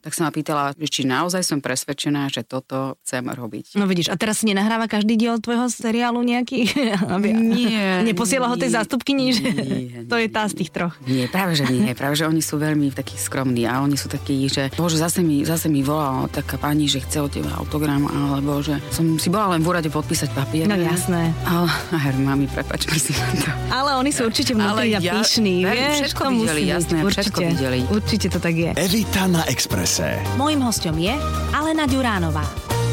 Tak 0.00 0.12
sa 0.12 0.28
ma 0.28 0.30
pýtala, 0.32 0.72
či 0.76 1.04
naozaj 1.04 1.44
som 1.44 1.60
presvedčená, 1.64 2.28
že 2.32 2.44
toto 2.44 2.96
chcem 3.04 3.24
robiť. 3.24 3.76
No 3.80 3.88
vidíš, 3.88 4.08
a 4.12 4.16
teraz 4.16 4.40
si 4.40 4.48
nenahráva 4.48 4.88
každý 4.88 5.16
diel 5.16 5.36
tvojho 5.40 5.68
seriálu 5.68 6.20
nejaký? 6.24 6.53
Aby- 7.14 7.34
Nie, 7.34 8.00
Neposiela 8.08 8.46
ho 8.46 8.56
tej 8.56 8.70
nie, 8.70 8.76
zástupkyni, 8.76 9.26
že 9.32 9.46
nie, 9.50 9.82
to 10.10 10.16
je 10.16 10.28
tá 10.28 10.46
z 10.46 10.54
tých 10.62 10.70
troch. 10.70 10.94
Nie, 11.04 11.26
práve 11.26 11.58
že 11.58 11.66
nie. 11.66 11.90
Práve 11.92 12.14
že 12.14 12.24
oni 12.24 12.38
sú 12.38 12.56
veľmi 12.56 12.92
takí 12.92 13.16
skromní 13.16 13.66
a 13.66 13.82
oni 13.82 13.96
sú 13.96 14.06
takí, 14.06 14.46
že 14.46 14.70
bože, 14.74 14.96
zase 14.96 15.20
mi, 15.20 15.42
zase 15.42 15.66
mi 15.66 15.82
volala 15.82 16.28
taká 16.28 16.56
pani, 16.56 16.86
že 16.86 17.00
chce 17.00 17.18
od 17.18 17.30
teba 17.30 17.56
autogram, 17.56 18.06
alebo 18.06 18.60
že 18.60 18.78
som 18.90 19.18
si 19.18 19.28
bola 19.28 19.56
len 19.56 19.60
v 19.62 19.68
úrade 19.68 19.88
podpísať 19.88 20.30
papier. 20.32 20.66
No 20.66 20.76
jasné. 20.76 21.32
Ale, 21.44 21.68
a 21.90 21.96
mami, 22.14 22.46
prepač, 22.46 22.86
prosím 22.86 23.16
to. 23.40 23.50
Ale 23.72 23.96
oni 23.96 24.10
sú 24.12 24.28
určite 24.28 24.52
vnútri 24.52 24.94
a 24.94 25.00
ja- 25.00 25.14
pyšní, 25.16 25.64
vieš, 25.64 25.94
všetko 26.04 26.22
to 26.22 26.30
videli, 26.30 26.42
musí 26.44 26.60
byť, 26.60 26.68
jasné, 26.70 26.96
určite, 27.00 27.20
všetko 27.24 27.40
videli. 27.48 27.78
Určite 27.88 28.26
to 28.28 28.38
tak 28.38 28.54
je. 28.54 28.70
Evita 28.76 29.22
na 29.26 29.42
Exprese. 29.48 30.20
Mojím 30.36 30.60
hostom 30.62 30.94
je 30.96 31.14
Alena 31.52 31.88
Ďuránová. 31.88 32.83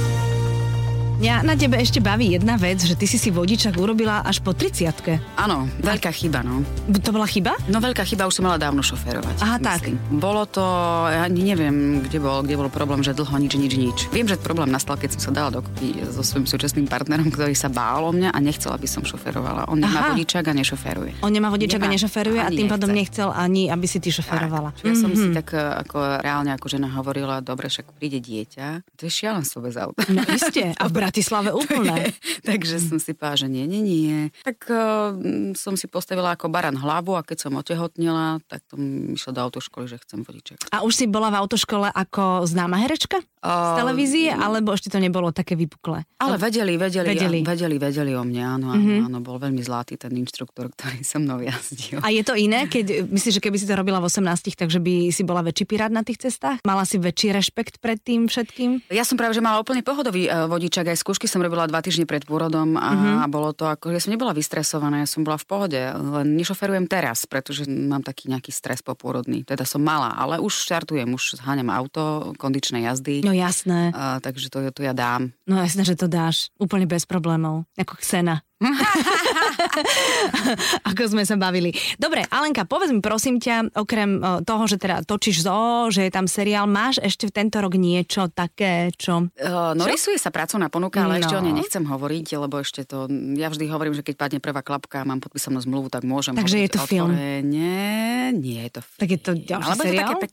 Mňa 1.22 1.46
na 1.46 1.54
tebe 1.54 1.78
ešte 1.78 2.02
baví 2.02 2.34
jedna 2.34 2.58
vec, 2.58 2.82
že 2.82 2.98
ty 2.98 3.06
si 3.06 3.22
si 3.22 3.30
vodičak 3.30 3.78
urobila 3.78 4.26
až 4.26 4.42
po 4.42 4.58
30 4.58 4.90
Áno, 5.38 5.70
veľká 5.78 6.10
chyba, 6.10 6.42
no. 6.42 6.66
To 6.90 7.14
bola 7.14 7.30
chyba? 7.30 7.54
No 7.70 7.78
veľká 7.78 8.02
chyba, 8.10 8.26
už 8.26 8.42
som 8.42 8.50
mala 8.50 8.58
dávno 8.58 8.82
šoférovať. 8.82 9.38
Aha, 9.38 9.62
tak. 9.62 9.86
myslím. 9.86 10.02
Bolo 10.18 10.50
to, 10.50 10.66
ja 11.14 11.30
neviem, 11.30 12.02
kde 12.02 12.18
bol, 12.18 12.42
kde 12.42 12.58
bol 12.58 12.74
problém, 12.74 13.06
že 13.06 13.14
dlho 13.14 13.38
nič, 13.38 13.54
nič, 13.54 13.74
nič. 13.78 13.98
Viem, 14.10 14.26
že 14.26 14.34
problém 14.42 14.74
nastal, 14.74 14.98
keď 14.98 15.14
som 15.14 15.30
sa 15.30 15.46
dala 15.46 15.62
dokopy 15.62 16.02
so 16.10 16.26
svojím 16.26 16.50
súčasným 16.50 16.90
partnerom, 16.90 17.30
ktorý 17.30 17.54
sa 17.54 17.70
bál 17.70 18.02
o 18.02 18.10
mňa 18.10 18.34
a 18.34 18.38
nechcel, 18.42 18.74
aby 18.74 18.90
som 18.90 19.06
šoférovala. 19.06 19.70
On 19.70 19.78
nemá 19.78 20.10
Aha. 20.10 20.18
vodičák 20.18 20.42
a 20.42 20.54
nešoféruje. 20.58 21.22
On 21.22 21.30
nemá 21.30 21.54
vodičak 21.54 21.78
a 21.78 21.86
Nemá. 21.86 22.02
nešoferuje 22.02 22.42
a 22.42 22.50
tým 22.50 22.66
pádom 22.66 22.90
nechce. 22.90 23.22
nechcel 23.22 23.30
ani, 23.30 23.70
aby 23.70 23.86
si 23.86 24.02
ty 24.02 24.10
šoferovala. 24.10 24.74
Tak. 24.74 24.90
Ja 24.90 24.98
som 24.98 25.14
si 25.14 25.30
tak 25.30 25.54
e, 25.54 25.62
ako 25.86 26.18
reálne 26.18 26.50
ako 26.58 26.66
žena 26.66 26.90
hovorila, 26.90 27.46
dobre, 27.46 27.70
však 27.70 27.94
príde 27.94 28.18
dieťa. 28.18 28.90
To 28.98 29.06
je 29.06 29.14
šialenstvo 29.14 29.62
bez 29.62 29.78
auta. 29.78 30.02
No 30.10 30.26
iste. 30.26 30.74
A 30.74 30.84
v 30.90 31.11
Bratislave 31.12 31.52
úplne. 31.60 32.16
Takže 32.48 32.80
som 32.80 32.96
si 32.96 33.12
povedala, 33.12 33.44
že 33.44 33.48
nie, 33.52 33.68
nie, 33.68 33.84
nie. 33.84 34.18
Tak 34.48 34.64
uh, 34.72 35.12
som 35.60 35.76
si 35.76 35.92
postavila 35.92 36.40
ako 36.40 36.48
baran 36.48 36.80
hlavu 36.80 37.20
a 37.20 37.28
keď 37.28 37.38
som 37.44 37.60
otehotnila, 37.60 38.40
tak 38.48 38.64
to 38.72 38.80
mi 38.80 39.20
išlo 39.20 39.36
do 39.36 39.44
autoškoly, 39.44 39.92
že 39.92 40.00
chcem 40.08 40.24
vodiček. 40.24 40.72
A 40.72 40.88
už 40.88 40.96
si 40.96 41.06
bola 41.12 41.28
v 41.28 41.44
autoškole 41.44 41.92
ako 41.92 42.48
známa 42.48 42.80
herečka? 42.80 43.20
Z 43.42 43.74
televízie, 43.82 44.30
alebo 44.30 44.70
ešte 44.78 44.94
to 44.94 45.02
nebolo 45.02 45.34
také 45.34 45.58
vypuklé? 45.58 46.06
Ale 46.22 46.38
vedeli, 46.38 46.78
vedeli, 46.78 47.10
Vedeli. 47.10 47.40
vedeli, 47.42 47.76
vedeli, 47.82 48.12
o 48.14 48.22
mne, 48.22 48.42
áno, 48.46 48.66
áno, 48.70 48.78
mm-hmm. 48.78 49.08
áno, 49.10 49.18
bol 49.26 49.42
veľmi 49.42 49.58
zlatý 49.66 49.98
ten 49.98 50.14
inštruktor, 50.14 50.70
ktorý 50.70 51.02
so 51.10 51.18
mnou 51.18 51.42
jazdil. 51.42 51.98
A 52.06 52.14
je 52.14 52.22
to 52.22 52.38
iné, 52.38 52.70
keď 52.70 53.10
myslíš, 53.10 53.42
že 53.42 53.42
keby 53.42 53.58
si 53.58 53.66
to 53.66 53.74
robila 53.74 53.98
v 53.98 54.06
18, 54.06 54.54
takže 54.54 54.78
by 54.78 55.10
si 55.10 55.26
bola 55.26 55.42
väčší 55.42 55.66
pirát 55.66 55.90
na 55.90 56.06
tých 56.06 56.22
cestách? 56.22 56.62
Mala 56.62 56.86
si 56.86 57.02
väčší 57.02 57.34
rešpekt 57.34 57.82
pred 57.82 57.98
tým 57.98 58.30
všetkým? 58.30 58.94
Ja 58.94 59.02
som 59.02 59.18
práve, 59.18 59.34
že 59.34 59.42
mala 59.42 59.58
úplne 59.58 59.82
pohodový 59.82 60.30
uh, 60.30 60.46
vodičak, 60.46 60.94
aj 60.94 61.02
skúšky 61.02 61.26
som 61.26 61.42
robila 61.42 61.66
dva 61.66 61.82
týždne 61.82 62.06
pred 62.06 62.22
pôrodom 62.22 62.78
a 62.78 62.94
mm-hmm. 62.94 63.34
bolo 63.34 63.58
to 63.58 63.66
ako, 63.66 63.90
ja 63.90 63.98
som 63.98 64.14
nebola 64.14 64.38
vystresovaná, 64.38 65.02
ja 65.02 65.10
som 65.10 65.26
bola 65.26 65.42
v 65.42 65.48
pohode, 65.50 65.82
len 65.82 66.38
nešoferujem 66.38 66.86
teraz, 66.86 67.26
pretože 67.26 67.66
mám 67.66 68.06
taký 68.06 68.30
nejaký 68.30 68.54
stres 68.54 68.86
popôrodný, 68.86 69.42
teda 69.42 69.66
som 69.66 69.82
mala, 69.82 70.14
ale 70.14 70.38
už 70.38 70.54
štartujem, 70.70 71.10
už 71.10 71.42
zháňam 71.42 71.74
auto, 71.74 72.38
kondičné 72.38 72.86
jazdy. 72.86 73.26
No 73.26 73.31
jasné. 73.32 73.92
Uh, 73.96 74.20
takže 74.20 74.52
to, 74.52 74.60
to 74.72 74.82
ja 74.84 74.94
dám. 74.94 75.32
No 75.48 75.58
jasné, 75.60 75.84
že 75.88 75.96
to 75.98 76.08
dáš. 76.12 76.52
Úplne 76.62 76.86
bez 76.86 77.08
problémov. 77.10 77.66
Ako 77.80 77.98
Xena. 78.00 78.44
Ako 80.86 81.02
sme 81.08 81.24
sa 81.24 81.36
bavili. 81.36 81.72
Dobre, 81.98 82.24
Alenka, 82.28 82.64
povedz 82.64 82.90
mi 82.90 83.00
prosím 83.00 83.38
ťa, 83.38 83.74
okrem 83.74 84.20
toho, 84.44 84.64
že 84.66 84.76
teda 84.78 85.02
točíš 85.02 85.42
zo, 85.42 85.88
že 85.90 86.04
je 86.04 86.12
tam 86.12 86.26
seriál, 86.26 86.66
máš 86.66 86.98
ešte 87.00 87.26
v 87.26 87.34
tento 87.34 87.58
rok 87.58 87.74
niečo 87.74 88.28
také, 88.28 88.90
čo... 88.94 89.26
Uh, 89.34 89.72
no 89.74 89.84
Čo? 89.84 89.90
rysuje 89.90 90.18
sa 90.18 90.30
pracovná 90.30 90.68
ponuka, 90.68 91.02
ale 91.02 91.14
No. 91.14 91.20
ešte 91.20 91.34
o 91.36 91.42
nej 91.42 91.54
nechcem 91.54 91.84
hovoriť, 91.84 92.26
lebo 92.36 92.58
ešte 92.58 92.82
to, 92.84 93.06
ja 93.36 93.48
vždy 93.48 93.64
hovorím, 93.68 93.94
že 93.94 94.02
keď 94.02 94.14
padne 94.18 94.38
prvá 94.40 94.60
klapka 94.60 94.98
a 94.98 95.04
mám 95.04 95.20
podpísanú 95.20 95.60
zmluvu, 95.60 95.88
tak 95.88 96.02
môžem 96.02 96.34
Takže 96.34 96.58
je 96.60 96.70
to 96.70 96.80
film? 96.82 97.12
Nie, 97.44 98.32
nie 98.32 98.60
je 98.64 98.70
to 98.72 98.80
film. 98.82 98.98
Tak 98.98 99.08
je 99.08 99.20
to 99.20 99.32
ďalší 99.36 99.64
Alebo 99.68 99.76
je 99.76 99.78
to 99.78 99.88
seriál? 99.88 100.08
také 100.08 100.16
pek... 100.20 100.32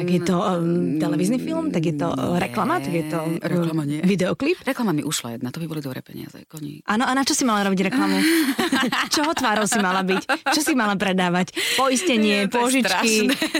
Tak 0.00 0.06
je 0.08 0.20
to 0.22 0.34
um, 0.36 0.62
televízny 0.96 1.36
film? 1.38 1.64
Tak 1.68 1.82
je 1.82 1.94
to 1.94 2.06
reklama? 2.38 2.78
Tak 2.78 2.90
je 2.90 3.04
to 3.06 3.18
um, 3.18 3.32
Reklama 3.40 3.82
nie. 3.84 3.98
videoklip? 4.00 4.56
Reklama 4.62 4.90
mi 4.90 5.02
ušla 5.02 5.32
jedna, 5.32 5.48
to 5.48 5.58
by 5.58 5.66
boli 5.66 5.80
dobré 5.80 5.98
peniaze. 6.00 6.38
Koní. 6.46 6.80
Áno, 6.86 7.02
a 7.02 7.12
na 7.12 7.22
čo 7.30 7.34
si 7.36 7.44
mala 7.44 7.62
robiť 7.62 7.86
reklamu? 7.86 8.18
Čoho 9.14 9.30
tvárou 9.32 9.62
si 9.64 9.78
mala 9.78 10.02
byť? 10.02 10.22
Čo 10.50 10.60
si 10.60 10.74
mala 10.74 10.94
predávať? 10.94 11.54
Poistenie, 11.76 12.18
Nie, 12.20 12.38
je 12.42 12.50
požičky, 12.50 13.14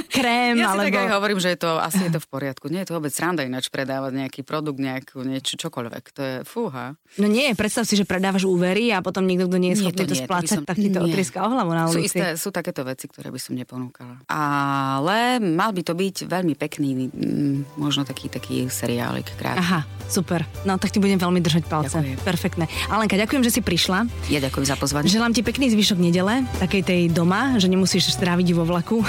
krém, 0.09 0.59
Ja 0.59 0.75
si 0.75 0.75
alebo... 0.75 0.87
tak 0.91 0.99
aj 0.99 1.09
hovorím, 1.13 1.39
že 1.39 1.55
je 1.55 1.59
to, 1.61 1.79
asi 1.79 2.03
je 2.03 2.13
to 2.13 2.19
v 2.19 2.29
poriadku. 2.29 2.67
Nie 2.67 2.83
je 2.83 2.91
to 2.91 2.99
vôbec 2.99 3.11
sranda 3.11 3.41
ináč 3.41 3.71
predávať 3.71 4.13
nejaký 4.17 4.41
produkt, 4.43 4.77
nejakú, 4.77 5.23
niečo, 5.23 5.55
čokoľvek. 5.57 6.05
To 6.11 6.21
je 6.21 6.35
fúha. 6.43 6.99
No 7.15 7.27
nie, 7.27 7.55
predstav 7.55 7.85
si, 7.85 7.95
že 7.95 8.03
predávaš 8.03 8.43
úvery 8.43 8.91
a 8.91 8.99
potom 8.99 9.23
niekto, 9.23 9.47
kto 9.47 9.57
nie 9.57 9.71
je 9.71 9.77
Nie, 9.77 9.83
schopný 9.85 9.95
to 9.97 10.03
to, 10.03 10.11
nie, 10.11 10.11
to 10.11 10.17
by 10.17 10.27
splácať, 10.27 10.57
som- 10.57 10.67
tak 10.67 10.77
ti 10.77 10.89
to 10.89 10.99
nie. 10.99 11.07
otrieska 11.07 11.39
o 11.39 11.49
hlavu 11.49 11.71
na 11.71 11.85
Sú, 11.87 11.95
ulici. 11.97 12.07
isté, 12.13 12.27
sú 12.35 12.49
takéto 12.51 12.83
veci, 12.83 13.07
ktoré 13.07 13.29
by 13.29 13.39
som 13.39 13.55
neponúkala. 13.55 14.19
Ale 14.27 15.19
mal 15.39 15.71
by 15.71 15.83
to 15.83 15.95
byť 15.95 16.17
veľmi 16.27 16.55
pekný, 16.55 16.89
mm, 17.07 17.77
možno 17.77 18.03
taký, 18.03 18.27
taký 18.27 18.67
seriálik 18.67 19.31
krátky. 19.37 19.61
Aha, 19.61 19.81
super. 20.07 20.43
No 20.65 20.75
tak 20.75 20.91
ti 20.91 20.99
budem 20.99 21.17
veľmi 21.17 21.39
držať 21.39 21.63
palce. 21.67 21.95
Ďakujem. 21.95 22.19
Perfektné. 22.21 22.65
Alenka, 22.89 23.15
ďakujem, 23.15 23.43
že 23.43 23.53
si 23.53 23.60
prišla. 23.63 24.09
Ja 24.33 24.41
ďakujem 24.41 24.67
za 24.67 24.77
pozvanie. 24.77 25.13
Želám 25.13 25.37
ti 25.37 25.45
pekný 25.45 25.73
zvyšok 25.73 25.99
nedele, 26.01 26.45
takej 26.59 26.83
tej 26.83 27.01
doma, 27.13 27.57
že 27.61 27.69
nemusíš 27.69 28.13
stráviť 28.17 28.57
vo 28.57 28.65
vlaku. 28.65 29.01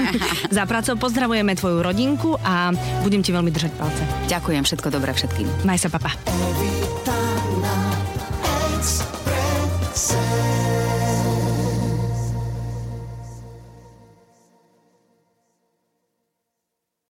za 0.56 0.64
prácou 0.64 0.94
pozdravujeme 0.98 1.58
tvoju 1.58 1.82
rodinku 1.82 2.38
a 2.42 2.70
budem 3.02 3.20
ti 3.20 3.34
veľmi 3.34 3.50
držať 3.50 3.72
palce. 3.74 4.02
Ďakujem, 4.30 4.62
všetko 4.64 4.88
dobré 4.90 5.12
všetkým. 5.12 5.66
Maj 5.66 5.82
sa, 5.82 5.88
papa. 5.90 6.14